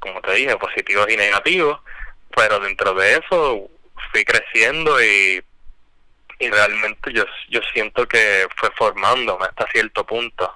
como 0.00 0.20
te 0.22 0.34
dije, 0.34 0.56
positivos 0.56 1.06
y 1.08 1.16
negativos, 1.16 1.78
pero 2.34 2.58
dentro 2.58 2.94
de 2.94 3.12
eso 3.12 3.70
fui 4.12 4.24
creciendo 4.24 5.00
y 5.02 5.40
y 6.40 6.48
realmente 6.48 7.12
yo, 7.12 7.24
yo 7.50 7.60
siento 7.72 8.06
que 8.08 8.46
fue 8.56 8.70
formándome 8.76 9.44
hasta 9.44 9.66
cierto 9.70 10.04
punto. 10.06 10.50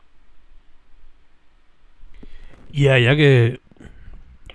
Y 2.73 2.89
allá 2.89 3.15
que, 3.15 3.61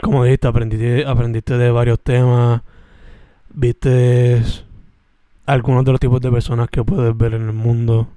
como 0.01 0.23
dijiste, 0.23 0.47
aprendiste, 0.47 1.05
aprendiste 1.05 1.57
de 1.57 1.71
varios 1.71 1.99
temas, 1.99 2.61
viste 3.49 4.41
algunos 5.45 5.85
de 5.85 5.91
los 5.91 5.99
tipos 5.99 6.19
de 6.19 6.31
personas 6.31 6.67
que 6.69 6.83
puedes 6.83 7.15
ver 7.15 7.35
en 7.35 7.43
el 7.43 7.53
mundo 7.53 8.09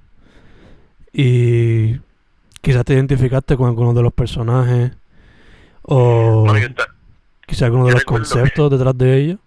y 1.13 1.99
quizás 2.61 2.83
te 2.83 2.93
identificaste 2.93 3.55
con 3.55 3.67
algunos 3.67 3.95
de 3.95 4.01
los 4.01 4.13
personajes 4.13 4.91
o 5.83 6.45
quizás 7.45 7.63
algunos 7.63 7.87
de 7.87 7.93
los 7.93 8.03
conceptos 8.05 8.71
detrás 8.71 8.97
de 8.97 9.17
ellos. 9.17 9.39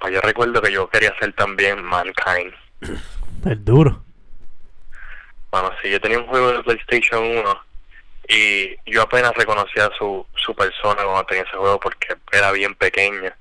Pues 0.00 0.12
yo 0.12 0.20
recuerdo 0.20 0.60
que 0.60 0.72
yo 0.72 0.88
quería 0.88 1.14
ser 1.18 1.32
también 1.34 1.82
Mankind. 1.82 2.52
Es 3.44 3.64
duro. 3.64 4.04
Bueno, 5.50 5.70
sí, 5.82 5.90
yo 5.90 6.00
tenía 6.00 6.18
un 6.18 6.26
juego 6.26 6.52
de 6.52 6.62
PlayStation 6.62 7.24
1 7.24 7.60
y 8.28 8.76
yo 8.90 9.02
apenas 9.02 9.34
reconocía 9.34 9.90
su, 9.98 10.24
su 10.36 10.54
persona 10.54 11.02
cuando 11.02 11.24
tenía 11.24 11.42
ese 11.42 11.56
juego 11.56 11.80
porque 11.80 12.16
era 12.30 12.52
bien 12.52 12.74
pequeña. 12.76 13.36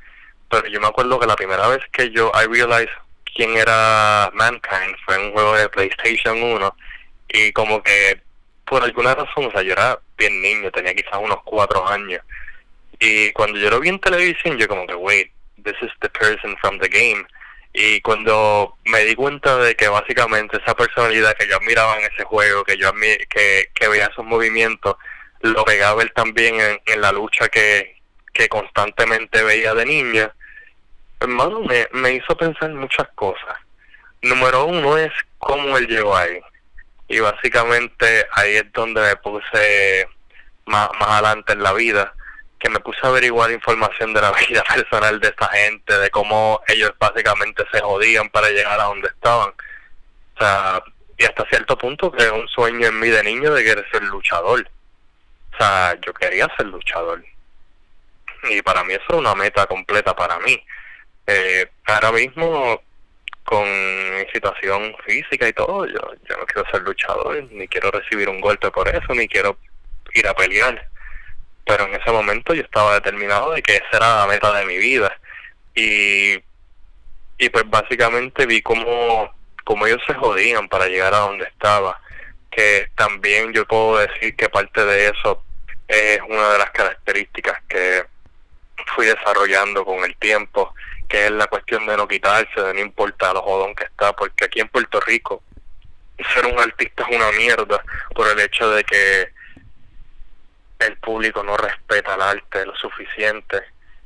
Pero 0.50 0.68
yo 0.68 0.82
me 0.82 0.88
acuerdo 0.88 1.20
que 1.20 1.28
la 1.28 1.36
primera 1.36 1.68
vez 1.68 1.82
que 1.92 2.10
yo 2.10 2.32
I 2.34 2.48
realized 2.48 2.90
quién 3.36 3.56
era 3.56 4.32
Mankind 4.34 4.96
fue 5.06 5.16
en 5.16 5.22
un 5.28 5.32
juego 5.34 5.56
de 5.56 5.70
PlayStation 5.70 6.42
1 6.42 6.76
y 7.30 7.52
como 7.54 7.82
que 7.82 8.22
por 8.65 8.84
alguna 8.84 9.15
razón, 9.15 9.46
o 9.46 9.51
sea, 9.51 9.62
yo 9.62 9.74
era 9.74 10.00
bien 10.18 10.41
niño, 10.41 10.72
tenía 10.72 10.94
quizás 10.94 11.20
unos 11.20 11.41
cuatro 11.44 11.88
años. 11.88 12.22
Y 13.00 13.32
cuando 13.32 13.60
yo 13.60 13.70
lo 13.70 13.80
vi 13.80 13.89
en 13.89 14.00
televisión, 14.00 14.58
yo 14.58 14.68
como 14.68 14.86
que, 14.86 14.96
wait, 14.96 15.32
this 15.63 15.75
is 15.82 15.91
the 16.01 16.10
person 16.10 16.56
from 16.58 16.80
the 16.80 16.88
game. 16.88 17.25
Y 17.74 18.01
cuando 18.01 18.77
me 18.86 19.06
di 19.06 19.15
cuenta 19.15 19.58
de 19.58 19.75
que 19.75 19.88
básicamente 19.88 20.58
esa 20.58 20.75
personalidad 20.75 21.36
que 21.38 21.48
yo 21.48 21.56
admiraba 21.56 21.98
en 21.98 22.12
ese 22.12 22.24
juego, 22.24 22.63
que 22.63 22.77
yo 22.77 22.91
que, 23.30 23.70
que 23.74 23.88
veía 23.88 24.12
sus 24.13 24.25
movimientos, 24.25 24.98
lo 25.41 25.63
pegaba 25.63 26.03
él 26.03 26.12
también 26.13 26.56
en, 26.86 27.01
la 27.01 27.12
lucha 27.12 27.48
que, 27.48 27.96
que 28.34 28.50
constantemente 28.50 29.44
veía 29.44 29.74
de 29.74 29.86
niña, 29.86 30.34
hermano, 31.20 31.62
me, 31.62 31.88
me 31.94 32.13
hizo 32.13 32.36
pensar 32.36 32.70
en 32.70 32.77
muchas 32.77 33.08
cosas. 33.15 33.58
Número 34.22 34.65
uno 34.65 34.98
es 34.98 35.12
cómo 35.39 35.77
él 35.77 35.88
llegó 35.88 36.15
ahí. 36.15 36.39
Y 37.12 37.20
básicamente 37.20 38.25
ahí 38.32 38.56
es 38.56 38.72
donde 38.72 39.01
me 39.01 39.15
puse 39.18 40.08
más, 40.65 40.89
más 40.98 41.10
adelante 41.10 41.53
en 41.53 41.62
la 41.62 41.74
vida 41.74 42.13
que 42.58 42.70
me 42.70 42.80
puse 42.80 43.00
a 43.03 43.10
averiguar 43.10 43.51
información 43.51 44.13
de 44.13 44.22
la 44.22 44.32
vida 44.48 44.63
personal 44.63 45.20
de 45.20 45.27
esta 45.27 45.48
gente, 45.50 45.98
de 45.98 46.10
cómo 46.10 46.62
ellos 46.68 46.94
básicamente 47.00 47.65
se 47.72 47.82
jodían 47.82 48.30
para 48.30 48.50
llegar 48.50 48.80
a 48.80 48.86
donde 48.86 49.08
estaban. 49.10 49.50
O 49.50 50.39
sea, 50.39 50.82
y 51.18 51.25
hasta 51.25 51.46
cierto 51.50 51.77
punto 51.77 52.12
que 52.12 52.30
un 52.30 52.48
sueño 52.48 52.88
en 52.88 53.00
mí 53.00 53.10
de 53.10 53.24
niño 53.24 53.53
de 53.53 53.63
querer 53.63 53.86
ser 53.91 54.03
luchador. 54.03 54.70
O 55.53 55.58
sea, 55.58 55.98
yo 56.06 56.13
quería 56.13 56.48
ser 56.56 56.68
luchador. 56.68 57.24
Y 58.50 58.62
para 58.62 58.84
mí 58.84 58.94
eso 58.94 59.03
es 59.10 59.15
una 59.18 59.36
meta 59.36 59.65
completa 59.65 60.15
para 60.15 60.39
mí. 60.39 60.63
Eh, 61.27 61.70
ahora 61.86 62.12
mismo, 62.12 62.82
con 63.43 63.63
mi 63.63 64.25
situación 64.33 64.95
física 65.05 65.48
y 65.48 65.53
todo, 65.53 65.86
yo, 65.86 66.00
yo 66.29 66.38
no 66.38 66.45
quiero 66.45 66.69
ser 66.69 66.81
luchador, 66.81 67.43
ni 67.51 67.67
quiero 67.67 67.91
recibir 67.91 68.29
un 68.29 68.39
golpe 68.39 68.71
por 68.71 68.88
eso, 68.88 69.13
ni 69.13 69.27
quiero 69.27 69.57
ir 70.13 70.27
a 70.27 70.33
pelear. 70.33 70.88
Pero 71.65 71.86
en 71.86 71.95
ese 71.95 72.12
momento 72.12 72.53
yo 72.53 72.62
estaba 72.62 72.95
determinado 72.95 73.51
de 73.51 73.62
que 73.62 73.75
esa 73.75 73.98
era 73.98 74.17
la 74.19 74.27
meta 74.27 74.53
de 74.53 74.65
mi 74.65 74.77
vida. 74.77 75.17
Y 75.75 76.41
y 77.41 77.50
pues 77.50 77.67
básicamente 77.67 78.45
vi 78.45 78.62
cómo, 78.62 79.33
cómo 79.63 79.88
ellos 79.88 80.00
se 80.05 80.13
jodían 80.13 80.69
para 80.69 80.86
llegar 80.86 81.15
a 81.15 81.21
donde 81.21 81.45
estaba. 81.45 82.00
Que 82.51 82.91
también 82.95 83.51
yo 83.51 83.65
puedo 83.65 83.98
decir 83.98 84.36
que 84.36 84.48
parte 84.48 84.86
de 84.86 85.07
eso 85.07 85.43
es 85.88 86.19
una 86.29 86.50
de 86.51 86.60
las 86.60 86.69
características 86.69 87.63
que 87.67 88.05
fui 88.95 89.07
desarrollando 89.07 89.83
con 89.83 90.03
el 90.05 90.15
tiempo 90.17 90.75
que 91.12 91.25
es 91.25 91.32
la 91.32 91.48
cuestión 91.48 91.86
de 91.86 91.98
no 91.98 92.08
quitarse, 92.08 92.62
de 92.62 92.74
no 92.74 92.80
importar 92.80 93.34
lo 93.34 93.41
jodón 93.41 93.75
que 93.75 93.84
está, 93.84 94.13
porque 94.13 94.46
aquí 94.46 94.62
en 94.62 94.70
Puerto 94.70 95.01
Rico 95.01 95.44
ser 96.34 96.46
un 96.46 96.58
artista 96.58 97.03
es 97.03 97.13
una 97.13 97.30
mierda 97.34 97.84
por 98.15 98.30
el 98.30 98.39
hecho 98.39 98.70
de 98.72 98.84
que 98.86 99.30
el 100.80 100.98
público 101.00 101.44
no 101.44 101.58
respeta 101.58 102.15
el 102.15 102.22
arte 102.22 102.65
lo 102.65 102.74
suficiente 102.77 103.62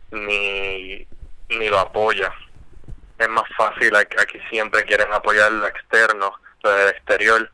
ni, 0.09 1.05
ni 1.49 1.69
lo 1.69 1.77
apoya. 1.77 2.33
Es 3.19 3.29
más 3.29 3.47
fácil, 3.55 3.95
aquí 3.95 4.39
siempre 4.49 4.83
quieren 4.83 5.13
apoyar 5.13 5.51
lo 5.51 5.67
externo, 5.67 6.33
lo 6.63 6.71
del 6.71 6.89
exterior, 6.89 7.51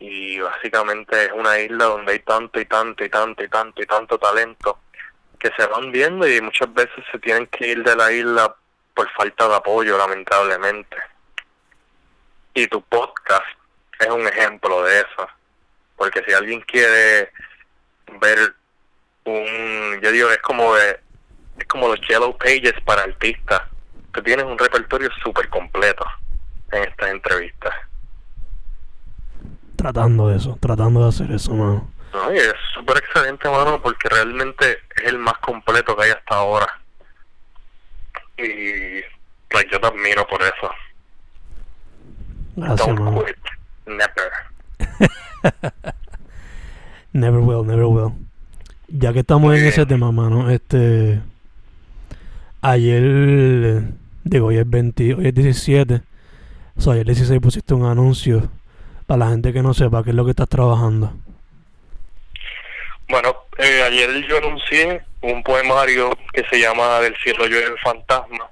y 0.00 0.40
básicamente 0.40 1.26
es 1.26 1.32
una 1.32 1.56
isla 1.60 1.84
donde 1.84 2.12
hay 2.12 2.18
tanto 2.20 2.60
y 2.60 2.64
tanto 2.64 3.04
y 3.04 3.08
tanto 3.08 3.44
y 3.44 3.48
tanto 3.48 3.80
y 3.80 3.86
tanto 3.86 4.18
talento 4.18 4.80
que 5.38 5.52
se 5.56 5.66
van 5.66 5.92
viendo 5.92 6.26
y 6.26 6.40
muchas 6.40 6.74
veces 6.74 7.04
se 7.12 7.18
tienen 7.20 7.46
que 7.46 7.68
ir 7.68 7.84
de 7.84 7.94
la 7.94 8.10
isla 8.10 8.56
por 8.98 9.08
falta 9.12 9.46
de 9.46 9.54
apoyo, 9.54 9.96
lamentablemente. 9.96 10.96
Y 12.52 12.66
tu 12.66 12.82
podcast 12.82 13.46
es 14.00 14.08
un 14.08 14.26
ejemplo 14.26 14.82
de 14.82 14.98
eso. 14.98 15.28
Porque 15.96 16.20
si 16.26 16.32
alguien 16.32 16.60
quiere 16.62 17.30
ver 18.20 18.56
un, 19.24 20.00
yo 20.02 20.10
digo, 20.10 20.30
es 20.30 20.38
como 20.38 20.74
de, 20.74 20.98
es 21.60 21.66
como 21.68 21.86
los 21.86 22.00
Yellow 22.08 22.36
Pages 22.38 22.74
para 22.84 23.04
artistas. 23.04 23.62
Tú 24.10 24.20
tienes 24.20 24.44
un 24.44 24.58
repertorio 24.58 25.08
súper 25.22 25.48
completo 25.48 26.04
en 26.72 26.82
estas 26.82 27.10
entrevistas. 27.10 27.74
Tratando 29.76 30.26
de 30.26 30.38
eso, 30.38 30.58
tratando 30.60 31.04
de 31.04 31.08
hacer 31.10 31.30
eso, 31.30 31.54
mano. 31.54 31.88
No, 32.12 32.34
y 32.34 32.38
es 32.38 32.54
súper 32.74 32.96
excelente, 32.96 33.48
mano, 33.48 33.80
porque 33.80 34.08
realmente 34.08 34.80
es 34.96 35.04
el 35.04 35.18
más 35.18 35.38
completo 35.38 35.96
que 35.96 36.02
hay 36.02 36.10
hasta 36.10 36.34
ahora. 36.34 36.80
Y 38.38 39.02
like, 39.54 39.70
yo 39.72 39.80
te 39.80 39.86
admiro 39.86 40.26
por 40.26 40.40
eso. 40.42 40.70
Gracias, 42.56 42.86
Don't 42.86 43.24
quit. 43.24 43.36
Never. 43.86 44.32
Never 47.12 47.40
will, 47.40 47.66
never 47.66 47.86
will. 47.86 48.12
Ya 48.88 49.12
que 49.12 49.20
estamos 49.20 49.56
en 49.56 49.64
ese 49.66 49.86
tema, 49.86 50.12
mano, 50.12 50.50
este. 50.50 51.20
Ayer. 52.60 53.82
Digo, 54.24 54.48
hoy 54.48 54.58
es 54.58 54.68
20, 54.68 55.14
hoy 55.14 55.28
es 55.28 55.34
17. 55.34 56.02
O 56.76 56.80
sea, 56.80 56.92
ayer 56.92 57.06
16 57.06 57.40
pusiste 57.40 57.74
un 57.74 57.86
anuncio 57.86 58.50
para 59.06 59.20
la 59.20 59.30
gente 59.30 59.52
que 59.52 59.62
no 59.62 59.72
sepa 59.74 60.04
qué 60.04 60.10
es 60.10 60.16
lo 60.16 60.24
que 60.24 60.30
estás 60.30 60.48
trabajando. 60.48 61.12
Bueno, 63.08 63.34
eh, 63.58 63.82
ayer 63.82 64.26
yo 64.26 64.38
anuncié 64.38 65.02
un 65.20 65.42
poemario 65.42 66.16
que 66.32 66.44
se 66.50 66.60
llama 66.60 67.00
Del 67.00 67.16
cielo 67.16 67.46
llueve 67.46 67.66
el 67.66 67.78
fantasma. 67.78 68.50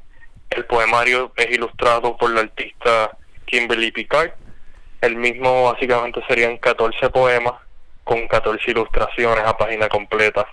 El 0.50 0.64
poemario 0.64 1.32
es 1.36 1.50
ilustrado 1.50 2.16
por 2.16 2.30
la 2.30 2.40
artista 2.40 3.16
Kimberly 3.44 3.92
Picard. 3.92 4.32
El 5.00 5.16
mismo 5.16 5.64
básicamente 5.72 6.20
serían 6.26 6.56
14 6.58 7.10
poemas 7.10 7.54
con 8.02 8.26
14 8.26 8.70
ilustraciones 8.70 9.44
a 9.44 9.56
página 9.56 9.88
completa. 9.88 10.46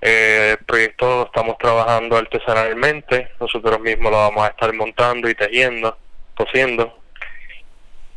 Eh, 0.00 0.56
el 0.58 0.64
proyecto 0.64 1.06
lo 1.06 1.26
estamos 1.26 1.58
trabajando 1.58 2.16
artesanalmente, 2.16 3.32
nosotros 3.40 3.80
mismos 3.80 4.12
lo 4.12 4.18
vamos 4.18 4.44
a 4.44 4.48
estar 4.48 4.72
montando 4.74 5.28
y 5.28 5.34
tejiendo, 5.34 5.96
cosiendo. 6.34 6.98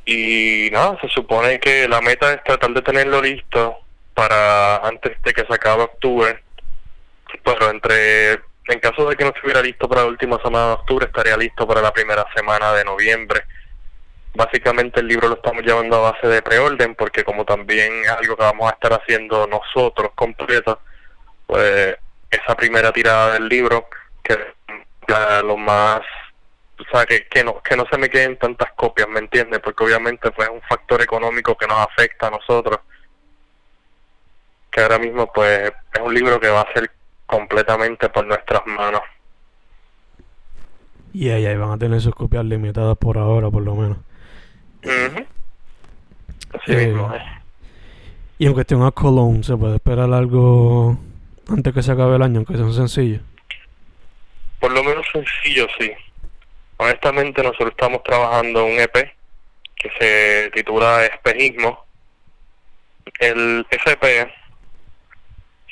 Y 0.06 0.70
nada, 0.72 1.00
se 1.02 1.08
supone 1.10 1.60
que 1.60 1.88
la 1.88 2.02
meta 2.02 2.34
es 2.34 2.44
tratar 2.44 2.72
de 2.72 2.82
tenerlo 2.82 3.22
listo 3.22 3.78
para 4.14 4.78
antes 4.78 5.22
de 5.24 5.34
que 5.34 5.46
se 5.46 5.54
acabe 5.54 5.84
octubre. 5.84 6.44
Pero 7.44 7.70
entre, 7.70 8.34
en 8.34 8.80
caso 8.82 9.08
de 9.10 9.16
que 9.16 9.24
no 9.24 9.32
estuviera 9.34 9.62
listo 9.62 9.88
para 9.88 10.02
la 10.02 10.08
última 10.08 10.38
semana 10.42 10.68
de 10.68 10.74
octubre, 10.74 11.06
estaría 11.06 11.38
listo 11.38 11.68
para 11.68 11.82
la 11.82 11.94
primera 11.94 12.26
semana 12.36 12.74
de 12.74 12.84
noviembre. 12.84 13.44
Básicamente 14.34 15.02
el 15.02 15.08
libro 15.08 15.28
lo 15.28 15.36
estamos 15.36 15.64
llevando 15.64 15.98
a 15.98 16.12
base 16.12 16.28
de 16.28 16.42
preorden 16.42 16.96
porque 16.96 17.24
como 17.24 17.44
también 17.44 18.04
es 18.04 18.10
algo 18.10 18.36
que 18.38 18.44
vamos 18.44 18.70
a 18.70 18.74
estar 18.74 18.94
haciendo 18.94 19.46
nosotros 19.48 20.12
completo, 20.16 20.80
pues 21.48 21.98
esa 22.30 22.56
primera 22.56 22.94
tirada 22.94 23.34
del 23.34 23.50
libro, 23.50 23.88
que 24.24 24.38
la- 25.08 25.42
lo 25.42 25.58
más, 25.58 26.00
o 26.80 26.84
sea, 26.92 27.06
que, 27.06 27.28
que, 27.28 27.44
no, 27.44 27.62
que 27.62 27.76
no 27.76 27.86
se 27.92 27.98
me 27.98 28.10
queden 28.10 28.38
tantas 28.38 28.72
copias, 28.74 29.10
¿me 29.10 29.20
entiendes? 29.20 29.60
Porque 29.60 29.84
obviamente 29.84 30.32
pues 30.32 30.48
es 30.48 30.54
un 30.54 30.62
factor 30.62 31.02
económico 31.02 31.58
que 31.58 31.68
nos 31.68 31.80
afecta 31.80 32.28
a 32.28 32.32
nosotros, 32.32 32.80
que 34.72 34.82
ahora 34.82 34.98
mismo 35.00 35.32
pues 35.34 35.72
es 35.94 36.02
un 36.02 36.14
libro 36.14 36.40
que 36.40 36.48
va 36.50 36.62
a 36.62 36.74
ser 36.74 36.92
completamente 37.26 38.10
por 38.10 38.26
nuestras 38.26 38.66
manos. 38.66 39.02
Y 41.14 41.30
ahí, 41.30 41.46
ahí 41.46 41.58
van 41.58 41.72
a 41.72 41.78
tener 41.78 42.00
sus 42.02 42.16
copias 42.16 42.46
limitadas 42.46 42.98
por 42.98 43.18
ahora, 43.18 43.50
por 43.50 43.64
lo 43.64 43.76
menos. 43.76 43.98
Así 46.54 46.72
Eh, 46.72 46.88
mismo 46.88 47.14
es. 47.14 47.22
Y 48.40 48.48
en 48.48 48.54
cuestión 48.54 48.84
a 48.84 48.92
Cologne, 48.92 49.44
¿se 49.44 49.56
puede 49.56 49.76
esperar 49.76 50.12
algo 50.14 50.98
antes 51.50 51.74
que 51.74 51.84
se 51.84 51.92
acabe 51.92 52.16
el 52.16 52.22
año, 52.24 52.38
aunque 52.38 52.56
sea 52.56 52.64
un 52.66 52.74
sencillo? 52.74 53.20
Por 54.60 54.72
lo 54.72 54.84
menos 54.84 55.06
sencillo, 55.12 55.68
sí. 55.80 55.92
Honestamente, 56.78 57.44
nosotros 57.44 57.72
estamos 57.72 58.04
trabajando 58.04 58.66
un 58.66 58.80
EP 58.80 58.94
que 59.76 59.92
se 60.00 60.52
titula 60.56 61.06
Espejismo. 61.06 61.86
El 63.20 63.66
SP 63.70 64.32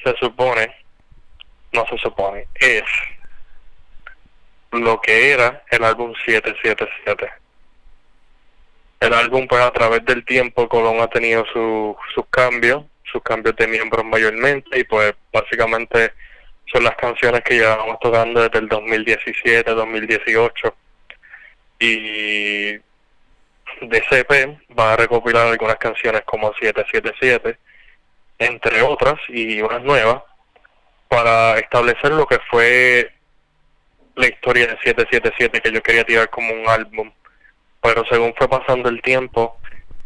se 0.04 0.16
supone, 0.18 0.76
no 1.74 1.86
se 1.88 1.98
supone, 1.98 2.48
es 2.56 2.84
lo 4.72 5.00
que 5.02 5.32
era 5.32 5.64
el 5.72 5.84
álbum 5.84 6.14
777. 6.26 7.32
El 9.00 9.14
álbum, 9.14 9.48
pues 9.48 9.62
a 9.62 9.72
través 9.72 10.04
del 10.06 10.26
tiempo, 10.26 10.68
Colón 10.68 11.00
ha 11.02 11.08
tenido 11.08 11.46
su- 11.54 11.96
sus 12.14 12.26
cambios, 12.30 12.84
sus 13.04 13.24
cambios 13.24 13.56
de 13.56 13.68
miembros 13.68 14.06
mayormente, 14.06 14.78
y 14.78 14.84
pues 14.84 15.14
básicamente 15.32 16.14
son 16.72 16.84
las 16.84 16.96
canciones 16.98 17.42
que 17.42 17.56
llevamos 17.56 17.98
tocando 18.00 18.42
desde 18.42 18.60
el 18.60 18.68
2017, 18.68 19.72
2018. 19.72 20.76
Y 21.80 22.74
de 22.74 24.04
CP 24.10 24.60
va 24.78 24.94
a 24.94 24.98
recopilar 24.98 25.48
algunas 25.48 25.78
canciones 25.78 26.22
como 26.26 26.54
777, 26.56 27.58
entre 28.40 28.82
otras, 28.82 29.20
y 29.28 29.62
unas 29.62 29.84
nuevas, 29.84 30.24
para 31.08 31.58
establecer 31.60 32.12
lo 32.12 32.26
que 32.26 32.40
fue 32.50 33.12
la 34.16 34.28
historia 34.28 34.68
de 34.68 34.78
777 34.84 35.62
que 35.62 35.72
yo 35.72 35.82
quería 35.82 36.04
tirar 36.04 36.30
como 36.30 36.54
un 36.54 36.68
álbum. 36.68 37.12
Pero 37.82 38.04
según 38.06 38.34
fue 38.38 38.50
pasando 38.50 38.90
el 38.90 39.02
tiempo, 39.02 39.58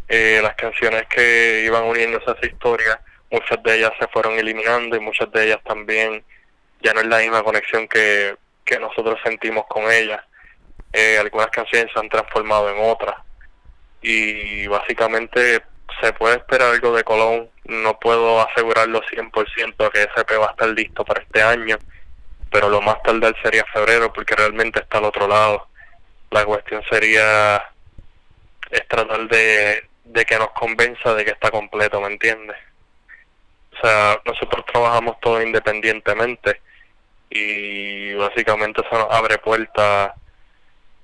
eh, 0.08 0.39
las 0.41 0.56
canciones 0.56 1.04
que 1.08 1.63
iban 1.65 1.84
uniéndose 1.84 2.30
a 2.30 2.34
esa 2.34 2.46
historia, 2.46 3.02
muchas 3.32 3.62
de 3.63 3.78
ellas 3.78 3.91
se 4.00 4.08
fueron 4.08 4.34
eliminando 4.34 4.96
y 4.96 5.00
muchas 5.00 5.32
de 5.32 5.46
ellas 5.46 5.60
también 5.63 6.24
ya 6.82 6.93
no 6.93 7.02
es 7.02 7.08
la 7.08 7.19
misma 7.19 7.43
conexión 7.43 7.88
que, 7.88 8.36
que 8.63 8.80
nosotros 8.80 9.19
sentimos 9.24 9.65
con 9.67 9.91
ellas. 9.91 10.22
Eh, 10.91 11.17
algunas 11.19 11.48
canciones 11.48 11.91
se 11.91 12.00
han 12.00 12.10
transformado 12.10 12.69
en 12.69 12.91
otras. 12.91 13.15
Y 14.02 14.67
básicamente 14.67 15.63
se 16.02 16.13
puede 16.13 16.36
esperar 16.36 16.74
algo 16.74 16.96
de 16.96 17.04
Colón. 17.04 17.50
No 17.65 17.99
puedo 17.99 18.41
asegurarlo 18.47 19.02
100% 19.04 19.91
que 19.91 20.04
SP 20.04 20.36
va 20.38 20.47
a 20.47 20.52
estar 20.52 20.67
listo 20.69 21.06
para 21.06 21.21
este 21.21 21.41
año, 21.41 21.78
pero 22.52 22.69
lo 22.69 22.82
más 22.82 23.02
tardar 23.04 23.36
sería 23.41 23.65
febrero 23.73 24.12
porque 24.12 24.36
realmente 24.36 24.80
está 24.80 24.97
al 24.97 25.06
otro 25.06 25.28
lado. 25.28 25.67
La 26.32 26.45
cuestión 26.45 26.84
sería 26.89 27.73
es 28.73 28.88
tratar 28.88 29.28
de, 29.28 29.88
que 30.26 30.38
nos 30.38 30.49
convenza 30.52 31.13
de 31.13 31.23
que 31.23 31.32
está 31.32 31.52
completo, 31.52 32.02
¿me 32.02 32.08
entiendes? 32.08 32.58
O 33.71 33.86
sea, 33.86 34.19
nosotros 34.26 34.65
trabajamos 34.65 35.19
todo 35.19 35.41
independientemente 35.41 36.62
y 37.30 38.13
básicamente 38.15 38.82
eso 38.82 38.97
nos 38.97 39.12
abre 39.12 39.38
puertas 39.38 40.12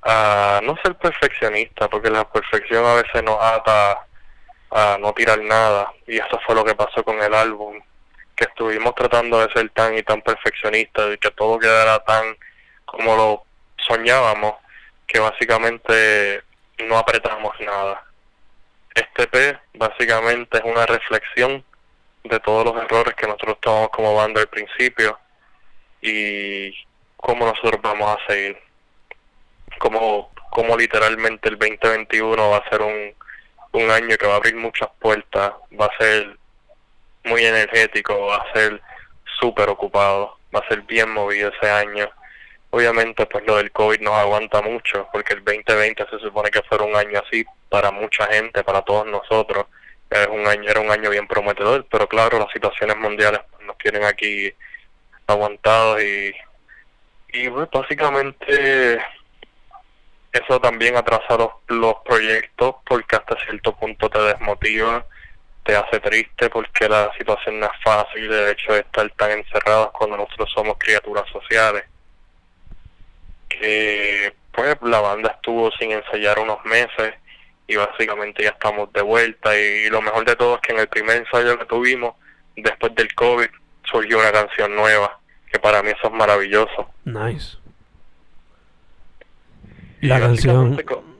a 0.02 0.62
no 0.63 0.78
ser 0.84 0.95
perfeccionista, 0.95 1.88
porque 1.89 2.10
la 2.10 2.28
perfección 2.30 2.86
a 2.86 2.95
veces 2.95 3.24
nos 3.24 3.38
ata 3.39 4.08
a 4.72 4.98
no 5.00 5.14
tirar 5.14 5.40
nada 5.42 5.94
y 6.06 6.18
eso 6.18 6.40
fue 6.46 6.56
lo 6.56 6.64
que 6.64 6.76
pasó 6.76 7.04
con 7.04 7.22
el 7.22 7.34
álbum, 7.34 7.80
que 8.36 8.46
estuvimos 8.46 8.94
tratando 8.96 9.46
de 9.46 9.52
ser 9.54 9.70
tan 9.72 9.98
y 9.98 10.04
tan 10.04 10.22
perfeccionistas 10.22 11.14
y 11.14 11.18
que 11.18 11.32
todo 11.32 11.60
quedara 11.60 12.00
tan 12.00 12.38
como 12.86 13.16
lo 13.16 13.44
soñábamos, 13.88 14.56
que 15.08 15.20
básicamente 15.20 16.44
no 16.86 16.98
apretamos 16.98 17.54
nada. 17.60 18.04
Este 18.94 19.28
P 19.28 19.60
básicamente 19.74 20.58
es 20.58 20.64
una 20.64 20.86
reflexión 20.86 21.64
de 22.24 22.40
todos 22.40 22.66
los 22.66 22.76
errores 22.84 23.16
que 23.16 23.28
nosotros 23.28 23.58
tomamos 23.62 23.90
como 23.90 24.16
banda 24.16 24.42
al 24.42 24.48
principio 24.48 25.18
y 26.02 26.72
cómo 27.18 27.46
nosotros 27.46 27.82
vamos 27.82 28.18
a 28.18 28.32
seguir. 28.32 28.58
Como, 29.80 30.32
como 30.50 30.76
literalmente 30.76 31.50
el 31.50 31.58
2021 31.58 32.50
va 32.50 32.58
a 32.58 32.70
ser 32.70 32.82
un, 32.82 33.14
un 33.72 33.92
año 33.92 34.18
que 34.18 34.28
va 34.28 34.34
a 34.34 34.38
abrir 34.38 34.56
muchas 34.56 34.90
puertas, 35.00 35.54
va 35.80 35.86
a 35.86 35.98
ser 35.98 36.38
muy 37.24 37.44
energético, 37.44 38.28
va 38.28 38.38
a 38.38 38.54
ser 38.54 38.82
súper 39.40 39.70
ocupado, 39.70 40.38
va 40.54 40.60
a 40.60 40.68
ser 40.68 40.82
bien 40.82 41.12
movido 41.12 41.52
ese 41.52 41.70
año. 41.70 42.10
Obviamente 42.72 43.26
pues 43.26 43.46
lo 43.46 43.58
del 43.58 43.72
COVID 43.72 44.00
nos 44.02 44.14
aguanta 44.14 44.62
mucho, 44.62 45.08
porque 45.12 45.34
el 45.34 45.44
2020 45.44 46.06
se 46.10 46.20
supone 46.20 46.50
que 46.52 46.62
fuera 46.64 46.84
un 46.84 46.96
año 46.96 47.22
así 47.26 47.46
para 47.70 47.92
mucha 47.92 48.28
gente, 48.28 48.64
para 48.64 48.82
todos 48.82 49.06
nosotros. 49.08 49.66
Era 50.10 50.32
un 50.32 50.48
año, 50.48 50.70
era 50.70 50.80
un 50.80 50.90
año 50.90 51.10
bien 51.10 51.28
prometedor, 51.28 51.86
pero 51.90 52.08
claro, 52.08 52.40
las 52.40 52.52
situaciones 52.52 52.98
mundiales 52.98 53.42
pues, 53.52 53.66
nos 53.66 53.78
tienen 53.78 54.04
aquí 54.04 54.52
aguantados 55.28 56.02
y, 56.02 56.34
y 57.34 57.50
pues, 57.50 57.70
básicamente 57.72 59.00
eso 60.32 60.60
también 60.60 60.96
atrasa 60.96 61.38
los, 61.38 61.50
los 61.68 61.96
proyectos 62.06 62.76
porque 62.86 63.15
hasta 63.15 63.38
cierto 63.46 63.76
punto 63.76 64.10
te 64.10 64.20
desmotiva, 64.20 65.06
te 65.63 65.76
hace 65.76 66.00
triste 66.00 66.50
porque 66.50 66.88
la 66.88 67.12
situación 67.18 67.60
no 67.60 67.65
es 67.68 67.84
fácil, 67.84 68.32
el 68.32 68.50
hecho 68.50 68.74
de 68.74 68.80
estar 68.80 69.10
tan 69.12 69.32
encerrados 69.32 69.92
cuando 69.92 70.18
nosotros 70.18 70.52
somos 70.54 70.78
criaturas 70.78 71.26
sociales. 71.32 71.86
Que 73.48 74.34
pues 74.52 74.78
la 74.82 75.00
banda 75.00 75.32
estuvo 75.36 75.72
sin 75.72 75.92
ensayar 75.92 76.39
unos 76.39 76.63
meses 76.65 77.13
y 77.68 77.76
básicamente 77.76 78.44
ya 78.44 78.50
estamos 78.50 78.92
de 78.94 79.02
vuelta 79.02 79.56
y 79.58 79.89
lo 79.89 80.02
mejor 80.02 80.26
de 80.26 80.36
todo 80.36 80.56
es 80.56 80.62
que 80.62 80.74
en 80.74 80.80
el 80.80 80.88
primer 80.88 81.18
ensayo 81.18 81.58
que 81.58 81.65
tuvimos 81.65 82.15
después 82.56 82.94
del 82.96 83.13
COVID 83.13 83.48
surgió 83.84 84.20
una 84.20 84.32
canción 84.32 84.76
nueva 84.76 85.20
que 85.52 85.60
para 85.60 85.82
mí 85.84 85.89
eso 85.89 86.08
es 86.08 86.13
maravilloso. 86.13 86.89
Nice. 87.06 87.59
La 90.02 90.20
canción 90.20 90.78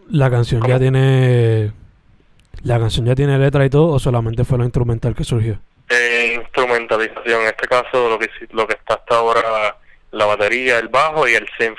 la 0.10 0.30
canción 0.30 0.66
ya 0.68 0.80
tiene 0.80 1.72
la 2.64 2.80
canción 2.80 3.06
ya 3.06 3.16
tiene 3.16 3.38
letra 3.38 3.66
y 3.66 3.70
todo 3.70 3.88
o 3.94 4.00
solamente 4.00 4.44
fue 4.44 4.58
la 4.58 4.66
instrumental 4.66 5.16
que 5.16 5.24
surgió. 5.24 5.60
Eh, 5.90 6.36
instrumentalización, 6.36 7.42
en 7.42 7.48
este 7.48 7.68
caso 7.68 8.10
lo 8.10 8.20
que 8.20 8.30
lo 8.52 8.68
que 8.68 8.74
está 8.74 8.96
hasta 8.96 9.16
ahora 9.16 9.78
la 10.12 10.26
batería, 10.26 10.80
el 10.80 10.88
bajo 10.88 11.28
y 11.28 11.34
el 11.34 11.48
synth. 11.58 11.78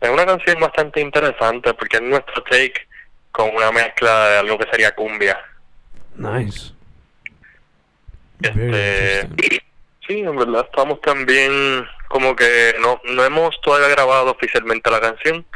Es 0.00 0.10
una 0.10 0.26
canción 0.26 0.58
bastante 0.60 1.00
interesante 1.00 1.74
porque 1.74 1.96
es 1.96 2.02
nuestro 2.02 2.42
take 2.44 2.88
con 3.30 3.54
una 3.54 3.70
mezcla 3.70 4.28
de 4.28 4.38
algo 4.38 4.58
que 4.58 4.68
sería 4.70 4.94
cumbia. 4.94 5.38
Nice. 6.16 6.72
Este, 8.42 9.28
sí, 10.06 10.18
en 10.18 10.36
verdad 10.36 10.66
estamos 10.68 11.00
también 11.00 11.86
como 12.08 12.34
que 12.34 12.74
no, 12.80 13.00
no 13.14 13.24
hemos 13.24 13.58
todavía 13.60 13.88
grabado 13.88 14.32
oficialmente 14.32 14.90
la 14.90 15.00
canción 15.00 15.46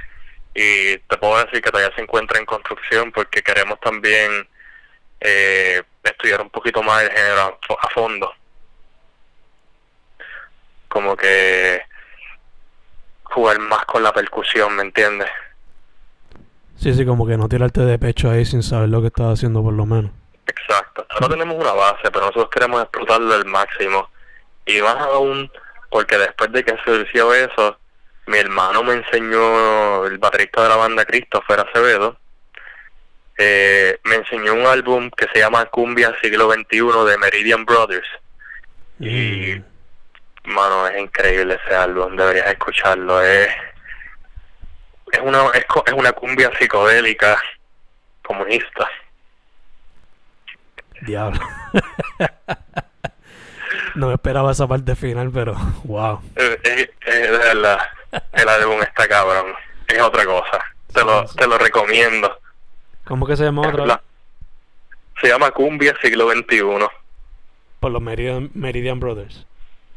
y 0.56 0.96
te 0.96 1.18
puedo 1.18 1.36
decir 1.44 1.60
que 1.60 1.70
todavía 1.70 1.94
se 1.94 2.00
encuentra 2.00 2.40
en 2.40 2.46
construcción 2.46 3.12
porque 3.12 3.42
queremos 3.42 3.78
también 3.78 4.48
eh, 5.20 5.82
estudiar 6.02 6.40
un 6.40 6.48
poquito 6.48 6.82
más 6.82 7.02
el 7.02 7.10
género 7.10 7.58
a 7.78 7.88
fondo. 7.90 8.32
Como 10.88 11.14
que 11.14 11.82
jugar 13.24 13.58
más 13.58 13.84
con 13.84 14.02
la 14.02 14.14
percusión, 14.14 14.74
¿me 14.76 14.82
entiendes? 14.82 15.28
Sí, 16.78 16.94
sí, 16.94 17.04
como 17.04 17.26
que 17.26 17.36
no 17.36 17.48
tirarte 17.48 17.82
de 17.82 17.98
pecho 17.98 18.30
ahí 18.30 18.46
sin 18.46 18.62
saber 18.62 18.88
lo 18.88 19.02
que 19.02 19.08
estás 19.08 19.34
haciendo 19.34 19.62
por 19.62 19.74
lo 19.74 19.84
menos. 19.84 20.10
Exacto. 20.46 21.06
Ahora 21.10 21.28
tenemos 21.28 21.56
una 21.56 21.72
base, 21.72 22.10
pero 22.10 22.20
nosotros 22.20 22.48
queremos 22.50 22.80
explotarlo 22.82 23.34
al 23.34 23.44
máximo. 23.44 24.08
Y 24.64 24.80
más 24.80 24.96
aún 24.96 25.50
porque 25.90 26.16
después 26.16 26.50
de 26.52 26.64
que 26.64 26.76
surgió 26.82 27.34
eso, 27.34 27.78
mi 28.26 28.38
hermano 28.38 28.82
me 28.82 28.94
enseñó, 28.94 30.06
el 30.06 30.18
baterista 30.18 30.62
de 30.62 30.68
la 30.68 30.76
banda 30.76 31.04
Christopher 31.04 31.60
Acevedo, 31.60 32.18
eh, 33.38 33.98
me 34.04 34.16
enseñó 34.16 34.54
un 34.54 34.66
álbum 34.66 35.10
que 35.10 35.26
se 35.32 35.40
llama 35.40 35.66
Cumbia 35.66 36.14
Siglo 36.22 36.50
XXI 36.50 37.08
de 37.08 37.18
Meridian 37.18 37.64
Brothers. 37.64 38.08
Y, 38.98 39.56
mm. 39.56 40.52
mano, 40.52 40.86
es 40.88 41.00
increíble 41.00 41.58
ese 41.64 41.74
álbum, 41.74 42.16
deberías 42.16 42.48
escucharlo. 42.48 43.22
Es, 43.22 43.48
es, 45.12 45.20
una, 45.20 45.50
es, 45.54 45.66
es 45.86 45.92
una 45.92 46.12
cumbia 46.12 46.50
psicodélica 46.58 47.40
comunista. 48.22 48.88
Diablo. 51.02 51.40
no 53.94 54.08
me 54.08 54.14
esperaba 54.14 54.52
esa 54.52 54.66
parte 54.66 54.96
final, 54.96 55.30
pero 55.32 55.54
wow. 55.84 56.20
Es, 56.34 56.88
de 57.04 57.30
verdad, 57.30 57.78
el 58.32 58.48
álbum 58.48 58.80
está 58.82 59.06
cabrón. 59.08 59.52
Es 59.88 60.00
otra 60.00 60.24
cosa. 60.24 60.64
Te 60.92 61.04
lo, 61.04 61.24
te 61.24 61.46
lo 61.46 61.58
recomiendo. 61.58 62.38
¿Cómo 63.04 63.26
que 63.26 63.36
se 63.36 63.44
llama 63.44 63.68
otra? 63.68 64.02
se 65.20 65.28
llama 65.28 65.50
Cumbia 65.50 65.94
Siglo 66.02 66.30
XXI. 66.30 66.86
Por 67.80 67.92
los 67.92 68.02
Meridian, 68.02 68.50
Meridian 68.54 69.00
Brothers. 69.00 69.46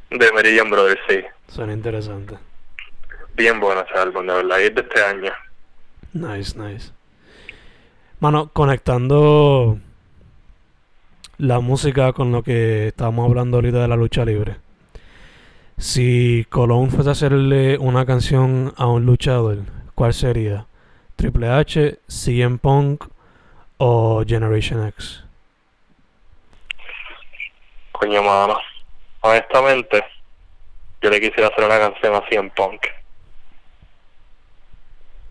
De 0.09 0.31
Meridian 0.31 0.69
Brothers, 0.69 1.01
sí. 1.07 1.23
Suena 1.47 1.73
interesante. 1.73 2.37
Bien 3.35 3.59
bueno 3.59 3.81
ese 3.81 3.99
álbum, 3.99 4.25
de 4.25 4.33
verdad. 4.33 4.59
Y 4.59 4.63
es 4.63 4.75
de 4.75 4.81
este 4.81 5.03
año. 5.03 5.31
Nice, 6.13 6.57
nice. 6.57 6.91
Mano, 8.19 8.49
conectando 8.51 9.77
la 11.37 11.59
música 11.59 12.11
con 12.13 12.31
lo 12.31 12.43
que 12.43 12.87
estábamos 12.87 13.29
hablando 13.29 13.57
ahorita 13.57 13.81
de 13.81 13.87
la 13.87 13.95
lucha 13.95 14.25
libre. 14.25 14.57
Si 15.79 16.45
Colón 16.49 16.89
fuese 16.89 17.07
a 17.07 17.11
hacerle 17.13 17.77
una 17.77 18.05
canción 18.05 18.73
a 18.75 18.87
un 18.87 19.05
luchador, 19.05 19.59
¿cuál 19.95 20.13
sería? 20.13 20.65
¿Triple 21.15 21.47
H, 21.47 21.99
CM 22.05 22.57
Punk 22.57 23.05
o 23.77 24.21
Generation 24.27 24.85
X? 24.87 25.23
Coño, 27.93 28.21
mano. 28.21 28.59
Honestamente, 29.21 30.03
yo 31.01 31.09
le 31.09 31.21
quisiera 31.21 31.47
hacer 31.47 31.63
una 31.63 31.79
canción 31.79 32.13
a 32.13 32.27
CM 32.27 32.49
Punk. 32.49 32.81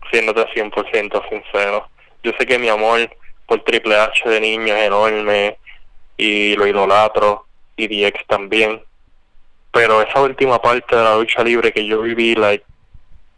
Siéndote 0.09 0.47
100% 0.55 1.29
sincero. 1.29 1.89
Yo 2.23 2.31
sé 2.39 2.47
que 2.47 2.57
mi 2.57 2.69
amor 2.69 3.07
por 3.45 3.63
Triple 3.63 3.95
H 3.95 4.27
de 4.27 4.41
niño 4.41 4.73
es 4.73 4.87
enorme 4.87 5.59
y 6.17 6.55
lo 6.55 6.65
idolatro 6.65 7.45
y 7.77 7.87
DX 7.87 8.25
también 8.25 8.81
pero 9.71 10.01
esa 10.01 10.21
última 10.21 10.61
parte 10.61 10.95
de 10.95 11.03
la 11.03 11.15
lucha 11.15 11.43
libre 11.43 11.71
que 11.71 11.85
yo 11.85 12.01
viví 12.01 12.35
like 12.35 12.65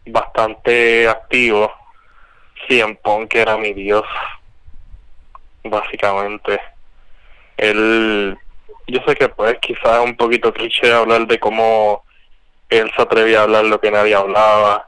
bastante 0.06 1.08
activo 1.08 1.72
CM 2.67 2.96
Punk 2.96 3.36
era 3.36 3.58
mi 3.58 3.74
dios 3.74 4.06
básicamente. 5.63 6.60
Él 7.58 8.38
yo 8.88 9.00
sé 9.06 9.15
que 9.15 9.30
pues 9.30 9.58
quizás 9.62 10.00
es 10.00 10.06
un 10.06 10.15
poquito 10.15 10.54
cliché 10.54 10.91
hablar 10.91 11.28
de 11.28 11.39
cómo 11.39 12.04
él 12.70 12.91
se 12.96 13.02
atrevía 13.02 13.39
a 13.39 13.44
hablar 13.44 13.65
lo 13.65 13.80
que 13.80 13.91
nadie 13.91 14.15
hablaba 14.15 14.88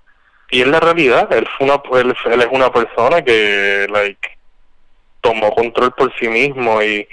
y 0.49 0.62
en 0.62 0.71
la 0.71 0.79
realidad 0.79 1.32
él 1.32 1.47
fue 1.58 1.67
una 1.67 1.82
él, 1.99 2.15
él 2.32 2.41
es 2.41 2.47
una 2.51 2.71
persona 2.71 3.23
que 3.23 3.88
like 3.89 4.38
tomó 5.21 5.53
control 5.53 5.93
por 5.93 6.13
sí 6.17 6.27
mismo 6.27 6.82
y 6.82 7.08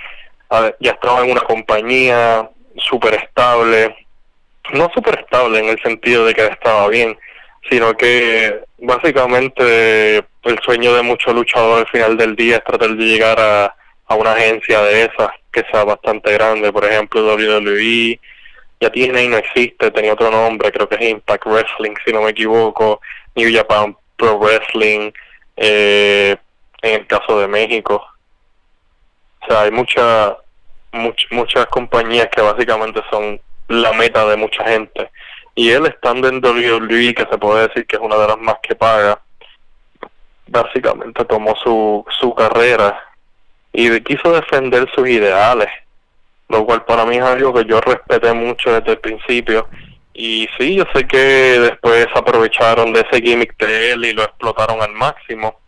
ya 0.81 0.91
estaba 0.91 1.25
en 1.25 1.31
una 1.31 1.43
compañía 1.43 2.51
súper 2.77 3.15
estable, 3.15 4.09
no 4.73 4.91
súper 4.95 5.21
estable 5.21 5.59
en 5.59 5.69
el 5.69 5.83
sentido 5.83 6.25
de 6.25 6.35
que 6.35 6.47
estaba 6.47 6.89
bien, 6.89 7.19
sino 7.69 7.95
que 7.95 8.61
básicamente 8.79 10.17
el 10.17 10.59
sueño 10.65 10.95
de 10.95 11.03
muchos 11.03 11.35
luchadores 11.35 11.87
al 11.87 11.93
final 11.93 12.17
del 12.17 12.37
día 12.37 12.57
es 12.57 12.65
tratar 12.65 12.91
de 12.91 13.05
llegar 13.05 13.39
a, 13.39 13.75
a 14.07 14.15
una 14.15 14.33
agencia 14.33 14.83
de 14.83 15.03
esas 15.03 15.31
que 15.53 15.65
sea 15.71 15.85
bastante 15.85 16.33
grande, 16.33 16.73
por 16.73 16.85
ejemplo 16.85 17.25
WWE, 17.25 18.19
ya 18.81 18.91
tiene 18.91 19.25
y 19.25 19.29
no 19.29 19.37
existe, 19.37 19.91
tenía 19.91 20.15
otro 20.15 20.31
nombre, 20.31 20.73
creo 20.73 20.89
que 20.89 20.97
es 20.97 21.11
Impact 21.11 21.47
Wrestling, 21.47 21.95
si 22.05 22.13
no 22.13 22.23
me 22.23 22.31
equivoco, 22.31 23.01
New 23.35 23.55
Japan 23.55 23.97
Pro 24.17 24.39
Wrestling, 24.39 25.13
eh, 25.57 26.37
en 26.83 27.01
el 27.01 27.07
caso 27.07 27.39
de 27.39 27.49
México. 27.49 28.03
O 29.43 29.47
sea, 29.47 29.63
hay 29.63 29.71
mucha, 29.71 30.37
muchas 31.31 31.67
compañías 31.67 32.29
que 32.35 32.41
básicamente 32.41 33.03
son 33.11 33.41
la 33.71 33.93
meta 33.93 34.27
de 34.27 34.37
mucha 34.37 34.65
gente. 34.65 35.11
Y 35.55 35.71
él 35.71 35.87
estando 35.87 36.29
en 36.29 36.45
WWE, 36.45 37.15
que 37.15 37.27
se 37.31 37.39
puede 37.39 37.69
decir 37.69 37.87
que 37.87 37.97
es 37.97 38.03
una 38.03 38.17
de 38.17 38.27
las 38.27 38.39
más 38.39 38.57
que 38.63 38.75
paga, 38.75 39.21
básicamente 40.49 41.25
tomó 41.25 41.55
su, 41.63 42.05
su 42.19 42.35
carrera 42.35 43.01
y 43.73 44.01
quiso 44.01 44.33
defender 44.33 44.91
sus 44.93 45.09
ideales, 45.09 45.69
lo 46.49 46.67
cual 46.67 46.85
para 46.85 47.07
mí 47.07 47.17
es 47.17 47.23
algo 47.23 47.55
que 47.55 47.65
yo 47.65 47.81
respeté 47.81 48.33
mucho 48.33 48.73
desde 48.73 48.93
el 48.93 48.99
principio. 48.99 49.69
Y 50.13 50.49
sí, 50.59 50.75
yo 50.75 50.85
sé 50.93 51.07
que 51.07 51.17
después 51.17 52.09
aprovecharon 52.15 52.93
de 52.93 53.07
ese 53.09 53.23
gimmick 53.23 53.57
de 53.57 53.93
él 53.93 54.05
y 54.05 54.13
lo 54.13 54.25
explotaron 54.25 54.83
al 54.83 54.93
máximo, 54.93 55.61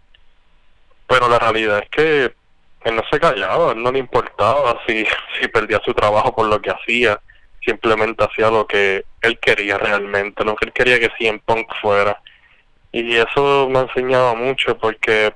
pero 1.07 1.29
la 1.29 1.39
realidad 1.39 1.79
es 1.79 1.89
que 1.91 2.35
él 2.85 2.97
no 2.97 3.03
se 3.09 3.21
callaba, 3.21 3.75
no 3.75 3.93
le 3.93 4.01
importaba 4.01 4.81
si, 4.87 5.07
si 5.41 5.47
perdía 5.47 5.81
su 5.85 5.95
trabajo 5.95 6.35
por 6.35 6.47
lo 6.47 6.61
que 6.61 6.71
hacía, 6.71 7.21
simplemente 7.65 8.25
hacía 8.25 8.51
lo 8.51 8.67
que 8.67 9.05
él 9.21 9.39
quería 9.39 9.79
realmente, 9.79 10.45
lo 10.45 10.57
que 10.57 10.67
él 10.67 10.73
quería 10.73 10.99
que 10.99 11.11
CM 11.19 11.41
Punk 11.45 11.67
fuera. 11.81 12.21
Y 12.93 13.17
eso 13.17 13.69
me 13.71 13.79
ha 13.79 13.83
enseñado 13.83 14.35
mucho 14.37 14.77
porque, 14.77 15.33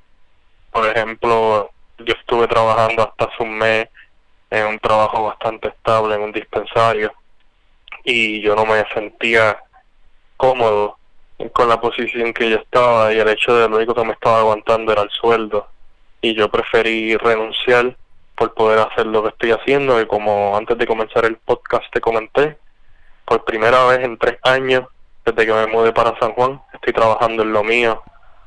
por 0.71 0.87
ejemplo, 0.87 1.71
yo 1.99 2.15
estuve 2.15 2.47
trabajando 2.47 3.03
hasta 3.03 3.25
hace 3.25 3.43
un 3.43 3.57
mes 3.57 3.89
en 4.51 4.67
un 4.67 4.79
trabajo 4.79 5.25
bastante 5.25 5.69
estable 5.69 6.15
en 6.15 6.23
un 6.23 6.33
dispensario 6.33 7.12
y 8.05 8.41
yo 8.41 8.55
no 8.55 8.65
me 8.65 8.85
sentía 8.95 9.59
cómodo 10.37 10.99
con 11.53 11.69
la 11.69 11.81
posición 11.81 12.33
que 12.33 12.51
yo 12.51 12.57
estaba 12.57 13.12
y 13.12 13.19
el 13.19 13.29
hecho 13.29 13.57
de 13.57 13.69
lo 13.69 13.77
único 13.77 13.95
que 13.95 14.05
me 14.05 14.12
estaba 14.12 14.41
aguantando 14.41 14.93
era 14.93 15.03
el 15.03 15.11
sueldo 15.11 15.69
y 16.21 16.35
yo 16.35 16.51
preferí 16.51 17.17
renunciar 17.17 17.97
por 18.37 18.55
poder 18.55 18.79
hacer 18.81 19.07
lo 19.07 19.22
que 19.22 19.31
estoy 19.31 19.51
haciendo 19.53 20.01
y 20.01 20.07
como 20.07 20.57
antes 20.57 20.77
de 20.77 20.87
comenzar 20.87 21.25
el 21.25 21.37
podcast 21.38 21.85
te 21.92 22.01
comenté, 22.01 22.59
por 23.25 23.44
primera 23.44 23.85
vez 23.87 24.05
en 24.05 24.18
tres 24.18 24.38
años 24.42 24.85
desde 25.25 25.46
que 25.46 25.53
me 25.53 25.66
mudé 25.66 25.92
para 25.92 26.18
San 26.20 26.33
Juan, 26.33 26.62
estoy 26.72 26.92
trabajando 26.92 27.42
en 27.42 27.53
lo 27.53 27.64
mío 27.64 28.03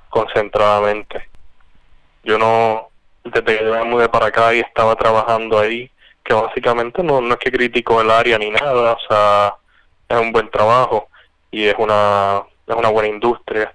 concentradamente. 0.10 1.30
Yo 2.24 2.38
no, 2.38 2.90
desde 3.24 3.58
que 3.58 3.64
me 3.64 3.84
mudé 3.84 4.08
para 4.08 4.28
acá 4.28 4.54
y 4.54 4.60
estaba 4.60 4.96
trabajando 4.96 5.60
ahí, 5.60 5.92
que 6.24 6.34
básicamente 6.34 7.04
no, 7.04 7.20
no 7.20 7.34
es 7.34 7.40
que 7.40 7.52
critico 7.52 8.00
el 8.00 8.12
área 8.12 8.38
ni 8.38 8.52
nada, 8.52 8.94
o 8.94 9.00
sea, 9.08 9.56
es 10.08 10.18
un 10.18 10.32
buen 10.32 10.50
trabajo 10.50 11.10
y 11.52 11.66
es 11.66 11.76
una, 11.78 12.44
es 12.66 12.76
una 12.76 12.90
buena 12.90 13.10
industria, 13.10 13.74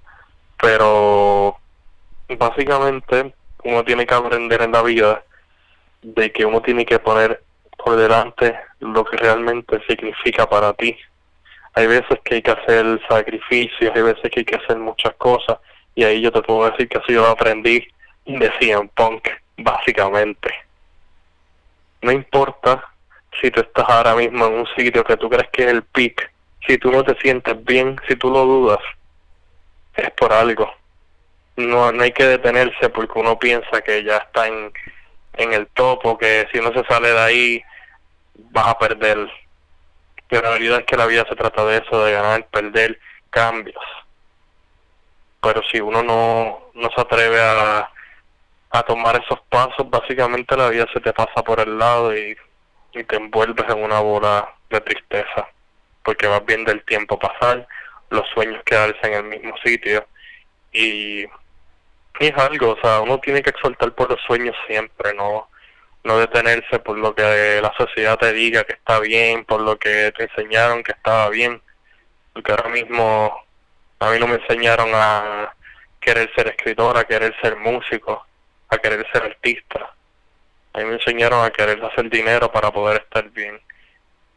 pero 0.60 1.58
básicamente 2.38 3.34
uno 3.64 3.84
tiene 3.84 4.06
que 4.06 4.14
aprender 4.14 4.62
en 4.62 4.72
la 4.72 4.82
vida 4.82 5.22
de 6.04 6.30
que 6.30 6.44
uno 6.44 6.60
tiene 6.60 6.84
que 6.84 6.98
poner 6.98 7.42
por 7.82 7.96
delante 7.96 8.54
lo 8.80 9.04
que 9.04 9.16
realmente 9.16 9.80
significa 9.88 10.48
para 10.48 10.74
ti. 10.74 10.96
Hay 11.74 11.86
veces 11.86 12.20
que 12.22 12.36
hay 12.36 12.42
que 12.42 12.50
hacer 12.50 13.00
sacrificios, 13.08 13.92
hay 13.94 14.02
veces 14.02 14.30
que 14.30 14.40
hay 14.40 14.44
que 14.44 14.56
hacer 14.56 14.76
muchas 14.76 15.14
cosas, 15.14 15.58
y 15.94 16.04
ahí 16.04 16.20
yo 16.20 16.30
te 16.30 16.42
puedo 16.42 16.70
decir 16.70 16.88
que 16.88 16.98
así 16.98 17.12
yo 17.14 17.22
lo 17.22 17.28
aprendí 17.28 17.86
de 18.26 18.52
CM 18.58 18.88
Punk, 18.94 19.28
básicamente. 19.56 20.54
No 22.02 22.12
importa 22.12 22.84
si 23.40 23.50
tú 23.50 23.60
estás 23.60 23.88
ahora 23.88 24.14
mismo 24.14 24.46
en 24.46 24.52
un 24.54 24.66
sitio 24.76 25.02
que 25.02 25.16
tú 25.16 25.28
crees 25.28 25.48
que 25.50 25.64
es 25.64 25.70
el 25.70 25.82
peak, 25.82 26.30
si 26.66 26.78
tú 26.78 26.92
no 26.92 27.02
te 27.02 27.18
sientes 27.20 27.64
bien, 27.64 27.98
si 28.06 28.14
tú 28.16 28.30
lo 28.30 28.44
dudas, 28.44 28.80
es 29.96 30.10
por 30.12 30.32
algo. 30.32 30.70
No, 31.56 31.92
no 31.92 32.02
hay 32.02 32.12
que 32.12 32.26
detenerse 32.26 32.88
porque 32.90 33.18
uno 33.18 33.38
piensa 33.38 33.80
que 33.82 34.02
ya 34.04 34.18
está 34.18 34.46
en, 34.48 34.72
en 35.36 35.52
el 35.52 35.66
topo, 35.68 36.18
que 36.18 36.46
si 36.52 36.58
uno 36.58 36.72
se 36.72 36.84
sale 36.86 37.10
de 37.10 37.20
ahí 37.20 37.62
vas 38.34 38.68
a 38.68 38.78
perder. 38.78 39.28
Pero 40.28 40.42
la 40.42 40.50
realidad 40.50 40.80
es 40.80 40.86
que 40.86 40.96
la 40.96 41.06
vida 41.06 41.24
se 41.28 41.36
trata 41.36 41.64
de 41.64 41.78
eso, 41.78 42.04
de 42.04 42.12
ganar, 42.12 42.46
perder, 42.46 42.98
cambios. 43.30 43.84
Pero 45.42 45.62
si 45.70 45.80
uno 45.80 46.02
no, 46.02 46.70
no 46.74 46.90
se 46.94 47.00
atreve 47.00 47.40
a, 47.40 47.90
a 48.70 48.82
tomar 48.82 49.22
esos 49.22 49.40
pasos, 49.48 49.88
básicamente 49.88 50.56
la 50.56 50.70
vida 50.70 50.86
se 50.92 51.00
te 51.00 51.12
pasa 51.12 51.42
por 51.44 51.60
el 51.60 51.78
lado 51.78 52.16
y, 52.16 52.36
y 52.94 53.04
te 53.04 53.16
envuelves 53.16 53.66
en 53.68 53.82
una 53.82 54.00
bola 54.00 54.54
de 54.70 54.80
tristeza. 54.80 55.48
Porque 56.02 56.26
vas 56.26 56.44
viendo 56.44 56.72
el 56.72 56.84
tiempo 56.84 57.18
pasar, 57.18 57.66
los 58.10 58.26
sueños 58.30 58.62
quedarse 58.64 58.98
en 59.02 59.14
el 59.14 59.24
mismo 59.24 59.54
sitio 59.64 60.06
y 60.72 61.24
es 62.20 62.36
algo, 62.36 62.70
o 62.72 62.80
sea, 62.80 63.00
uno 63.00 63.18
tiene 63.18 63.42
que 63.42 63.50
exaltar 63.50 63.92
por 63.92 64.10
los 64.10 64.20
sueños 64.22 64.56
siempre, 64.66 65.14
no 65.14 65.48
no 66.04 66.18
detenerse 66.18 66.78
por 66.80 66.98
lo 66.98 67.14
que 67.14 67.60
la 67.62 67.72
sociedad 67.76 68.18
te 68.18 68.32
diga 68.32 68.64
que 68.64 68.74
está 68.74 69.00
bien, 69.00 69.44
por 69.44 69.62
lo 69.62 69.78
que 69.78 70.12
te 70.16 70.24
enseñaron 70.24 70.82
que 70.82 70.92
estaba 70.92 71.30
bien, 71.30 71.60
porque 72.32 72.52
ahora 72.52 72.68
mismo 72.68 73.34
a 73.98 74.10
mí 74.10 74.18
no 74.18 74.26
me 74.26 74.34
enseñaron 74.34 74.90
a 74.92 75.54
querer 76.00 76.30
ser 76.34 76.48
escritor, 76.48 76.98
a 76.98 77.04
querer 77.04 77.34
ser 77.40 77.56
músico, 77.56 78.26
a 78.68 78.76
querer 78.76 79.06
ser 79.10 79.22
artista. 79.22 79.94
A 80.74 80.78
mí 80.78 80.84
me 80.84 80.94
enseñaron 80.94 81.42
a 81.42 81.50
querer 81.50 81.82
hacer 81.82 82.10
dinero 82.10 82.52
para 82.52 82.70
poder 82.70 83.02
estar 83.02 83.30
bien. 83.30 83.58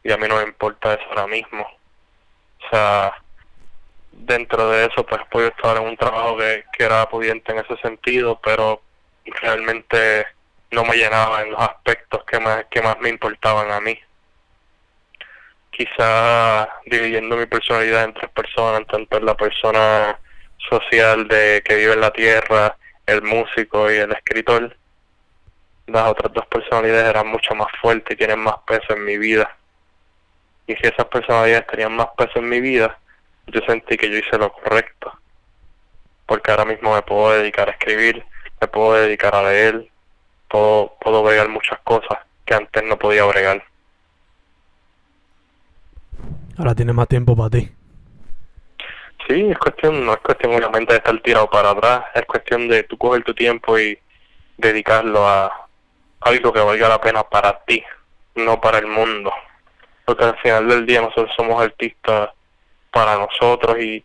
Y 0.03 0.11
a 0.11 0.17
mí 0.17 0.27
no 0.27 0.37
me 0.37 0.43
importa 0.43 0.93
eso 0.93 1.03
ahora 1.09 1.27
mismo. 1.27 1.63
O 1.63 2.69
sea, 2.69 3.21
dentro 4.17 4.69
de 4.71 4.85
eso 4.85 5.05
pues 5.05 5.21
puedo 5.31 5.47
estar 5.47 5.77
en 5.77 5.83
un 5.83 5.97
trabajo 5.97 6.37
que, 6.37 6.65
que 6.75 6.83
era 6.83 7.07
pudiente 7.09 7.51
en 7.51 7.59
ese 7.59 7.77
sentido, 7.77 8.39
pero 8.43 8.81
realmente 9.41 10.25
no 10.71 10.83
me 10.83 10.97
llenaba 10.97 11.41
en 11.41 11.51
los 11.51 11.61
aspectos 11.61 12.23
que 12.25 12.39
más, 12.39 12.65
que 12.69 12.81
más 12.81 12.99
me 12.99 13.09
importaban 13.09 13.71
a 13.71 13.79
mí. 13.79 13.97
Quizá 15.71 16.67
dividiendo 16.85 17.37
mi 17.37 17.45
personalidad 17.45 18.03
en 18.03 18.13
tres 18.13 18.31
personas, 18.31 18.85
tanto 18.87 19.19
la 19.19 19.35
persona 19.35 20.19
social 20.69 21.27
de 21.27 21.61
que 21.63 21.75
vive 21.75 21.93
en 21.93 22.01
la 22.01 22.11
tierra, 22.11 22.75
el 23.05 23.21
músico 23.21 23.91
y 23.91 23.95
el 23.95 24.11
escritor, 24.11 24.75
las 25.85 26.09
otras 26.09 26.33
dos 26.33 26.45
personalidades 26.47 27.09
eran 27.09 27.27
mucho 27.27 27.55
más 27.55 27.67
fuertes 27.79 28.13
y 28.13 28.17
tienen 28.17 28.39
más 28.39 28.55
peso 28.65 28.93
en 28.93 29.05
mi 29.05 29.17
vida. 29.17 29.55
Y 30.65 30.75
si 30.75 30.87
esas 30.87 31.05
personalidades 31.05 31.67
tenían 31.67 31.93
más 31.93 32.09
peso 32.17 32.39
en 32.39 32.49
mi 32.49 32.59
vida, 32.59 32.97
yo 33.47 33.61
sentí 33.61 33.97
que 33.97 34.09
yo 34.09 34.17
hice 34.17 34.37
lo 34.37 34.51
correcto. 34.51 35.11
Porque 36.25 36.51
ahora 36.51 36.65
mismo 36.65 36.93
me 36.93 37.01
puedo 37.01 37.31
dedicar 37.31 37.69
a 37.69 37.71
escribir, 37.71 38.23
me 38.59 38.67
puedo 38.67 38.93
dedicar 38.93 39.33
a 39.35 39.43
leer, 39.43 39.87
puedo, 40.49 40.93
puedo 40.99 41.23
bregar 41.23 41.49
muchas 41.49 41.79
cosas 41.79 42.19
que 42.45 42.53
antes 42.53 42.83
no 42.83 42.97
podía 42.97 43.25
bregar. 43.25 43.63
Ahora 46.57 46.75
tienes 46.75 46.95
más 46.95 47.07
tiempo 47.07 47.35
para 47.35 47.51
ti. 47.51 47.71
Sí, 49.27 49.49
es 49.49 49.57
cuestión, 49.57 50.05
no 50.05 50.13
es 50.13 50.19
cuestión 50.19 50.55
obviamente 50.55 50.93
de 50.93 50.99
estar 50.99 51.19
tirado 51.19 51.49
para 51.49 51.71
atrás, 51.71 52.05
es 52.15 52.25
cuestión 52.25 52.67
de 52.67 52.83
tú 52.83 52.97
coger 52.97 53.23
tu 53.23 53.33
tiempo 53.33 53.77
y 53.77 53.99
dedicarlo 54.57 55.27
a 55.27 55.67
algo 56.21 56.53
que 56.53 56.61
valga 56.61 56.89
la 56.89 57.01
pena 57.01 57.23
para 57.23 57.59
ti, 57.65 57.83
no 58.35 58.59
para 58.59 58.79
el 58.79 58.87
mundo. 58.87 59.31
Porque 60.05 60.23
al 60.23 60.37
final 60.37 60.67
del 60.67 60.85
día 60.85 61.01
nosotros 61.01 61.29
somos 61.35 61.61
artistas 61.61 62.29
para 62.97 63.15
nosotros 63.15 63.77
y, 63.79 64.03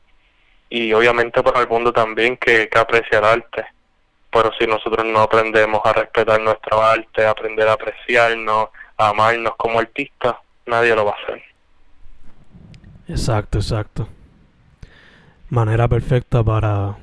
y 0.68 0.92
obviamente 0.92 1.42
para 1.42 1.60
el 1.60 1.68
mundo 1.68 1.94
también 1.94 2.36
que, 2.36 2.68
que 2.68 2.78
aprecia 2.78 3.20
el 3.20 3.24
arte. 3.24 3.64
Pero 4.30 4.50
si 4.58 4.66
nosotros 4.66 5.06
no 5.06 5.20
aprendemos 5.20 5.80
a 5.82 5.94
respetar 5.94 6.38
nuestro 6.42 6.82
arte, 6.82 7.24
aprender 7.24 7.68
a 7.68 7.72
apreciarnos, 7.72 8.68
a 8.98 9.08
amarnos 9.08 9.54
como 9.56 9.78
artistas, 9.78 10.34
nadie 10.66 10.94
lo 10.94 11.06
va 11.06 11.12
a 11.12 11.22
hacer. 11.22 11.42
Exacto, 13.08 13.58
exacto. 13.58 14.08
Manera 15.48 15.88
perfecta 15.88 16.44
para 16.44 16.96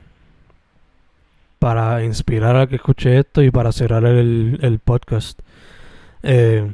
para 1.57 2.03
inspirar 2.03 2.55
a 2.55 2.67
que 2.67 2.75
escuche 2.75 3.17
esto 3.17 3.41
y 3.41 3.49
para 3.49 3.71
cerrar 3.71 4.05
el, 4.05 4.59
el 4.61 4.77
podcast. 4.77 5.39
Eh, 6.21 6.71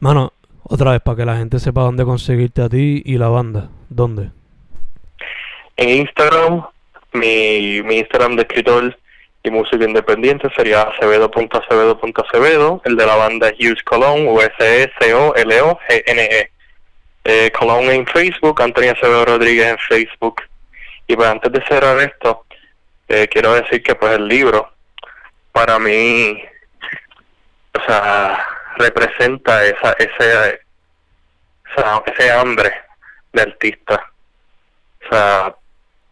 mano, 0.00 0.32
otra 0.68 0.92
vez 0.92 1.00
para 1.00 1.16
que 1.16 1.24
la 1.24 1.36
gente 1.36 1.58
sepa 1.58 1.82
dónde 1.82 2.04
conseguirte 2.04 2.62
a 2.62 2.68
ti 2.68 3.02
y 3.04 3.18
la 3.18 3.28
banda. 3.28 3.68
¿Dónde? 3.88 4.30
En 5.76 5.88
Instagram, 5.88 6.66
mi, 7.12 7.82
mi 7.82 7.98
Instagram 7.98 8.36
de 8.36 8.42
escritor 8.42 8.96
y 9.42 9.50
música 9.50 9.84
independiente 9.84 10.48
sería 10.56 10.82
acevedo.acevedo.acevedo. 10.82 12.82
El 12.84 12.96
de 12.96 13.06
la 13.06 13.16
banda 13.16 13.48
es 13.48 13.54
Hughes 13.58 13.82
Colón, 13.82 14.26
u 14.26 14.40
s 14.40 14.52
e 14.60 14.90
c 14.98 15.14
o 15.14 15.34
l 15.34 15.60
o 15.62 15.78
g 15.88 16.02
n 16.06 16.22
e 16.22 16.50
eh, 17.24 17.50
Colón 17.52 17.84
en 17.84 18.06
Facebook, 18.06 18.60
Antonio 18.62 18.92
Acevedo 18.92 19.24
Rodríguez 19.24 19.68
en 19.68 19.78
Facebook. 19.78 20.42
Y 21.06 21.16
pues 21.16 21.28
antes 21.28 21.52
de 21.52 21.64
cerrar 21.66 21.98
esto, 22.00 22.44
eh, 23.08 23.28
quiero 23.30 23.54
decir 23.54 23.82
que 23.82 23.94
pues 23.94 24.12
el 24.12 24.28
libro, 24.28 24.70
para 25.52 25.78
mí, 25.78 26.42
o 27.74 27.80
sea, 27.86 28.44
representa 28.76 29.64
esa, 29.64 29.92
ese, 29.98 30.60
ese 32.06 32.32
hambre 32.32 32.72
de 33.32 33.42
artista. 33.42 34.12
O 35.04 35.08
sea, 35.14 35.54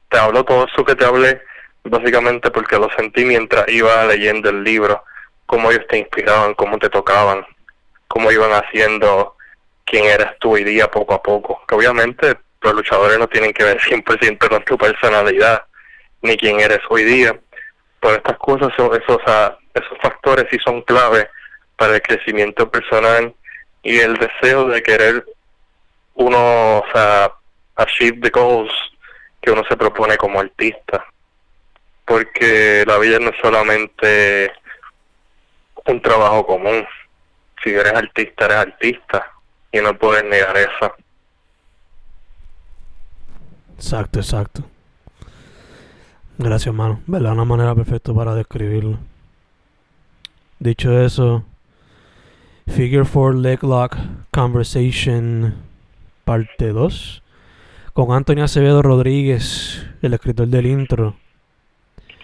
te 0.09 0.19
hablo 0.19 0.45
todo 0.45 0.67
eso 0.67 0.85
que 0.85 0.95
te 0.95 1.05
hablé 1.05 1.43
básicamente 1.85 2.51
porque 2.51 2.79
lo 2.79 2.89
sentí 2.97 3.25
mientras 3.25 3.69
iba 3.69 4.05
leyendo 4.07 4.51
el 4.51 4.65
libro, 4.65 5.05
cómo 5.47 5.71
ellos 5.71 5.87
te 5.89 5.99
inspiraban, 5.99 6.55
cómo 6.55 6.79
te 6.79 6.89
tocaban, 6.89 7.47
cómo 8.09 8.31
iban 8.33 8.53
haciendo 8.53 9.37
quién 9.85 10.05
eras 10.05 10.35
tú 10.41 10.55
hoy 10.55 10.65
día 10.65 10.91
poco 10.91 11.15
a 11.15 11.23
poco. 11.23 11.63
Que 11.67 11.75
obviamente 11.75 12.37
los 12.63 12.75
luchadores 12.75 13.19
no 13.19 13.29
tienen 13.29 13.53
que 13.53 13.65
ver 13.65 13.81
100% 13.81 14.49
con 14.49 14.65
tu 14.65 14.77
personalidad, 14.77 15.65
ni 16.23 16.37
quién 16.37 16.61
eres 16.61 16.81
hoy 16.89 17.05
día. 17.05 17.39
Pero 18.01 18.17
estas 18.17 18.37
cosas, 18.39 18.69
son, 18.77 18.91
esos, 19.01 19.21
esos 19.75 19.99
factores 20.03 20.47
sí 20.51 20.59
son 20.65 20.83
clave 20.83 21.29
para 21.77 21.97
el 21.97 22.03
crecimiento 22.03 22.71
personal 22.71 23.35
y 23.83 23.99
el 23.99 24.15
deseo 24.15 24.69
de 24.69 24.83
querer 24.83 25.25
uno, 26.15 26.79
o 26.79 26.85
sea, 26.93 27.33
achieve 27.77 28.21
the 28.21 28.31
goals 28.31 28.73
que 29.41 29.51
uno 29.51 29.63
se 29.69 29.77
propone 29.77 30.17
como 30.17 30.41
artista. 30.41 31.05
Porque 32.05 32.85
la 32.87 32.99
vida 32.99 33.19
no 33.19 33.31
es 33.31 33.37
solamente 33.41 34.53
un 35.87 36.01
trabajo 36.01 36.47
común. 36.47 36.87
Si 37.63 37.71
eres 37.71 37.93
artista, 37.93 38.47
eres 38.47 38.57
artista 38.59 39.33
y 39.73 39.79
no 39.79 39.97
puedes 39.97 40.25
negar 40.25 40.57
eso. 40.57 40.95
Exacto, 43.77 44.21
exacto. 44.21 44.63
Gracias, 46.39 46.67
hermano. 46.67 47.03
¿Verdad? 47.07 47.33
Una 47.33 47.45
manera 47.45 47.75
perfecta 47.75 48.13
para 48.13 48.35
describirlo. 48.35 48.99
Dicho 50.59 50.99
eso, 51.01 51.45
Figure 52.69 53.05
4 53.05 53.35
Leg 53.35 53.63
Lock 53.63 53.97
Conversation 54.33 55.55
parte 56.25 56.73
2 56.73 57.23
con 57.93 58.13
Antonio 58.13 58.45
Acevedo 58.45 58.83
Rodríguez, 58.83 59.87
el 60.03 60.13
escritor 60.13 60.49
del 60.49 60.67
intro. 60.67 61.17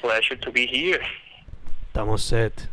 Pleasure 0.03 0.37
to 0.37 0.53
be 0.53 0.67
here. 0.67 1.01
Estamos 1.87 2.23
set. 2.23 2.69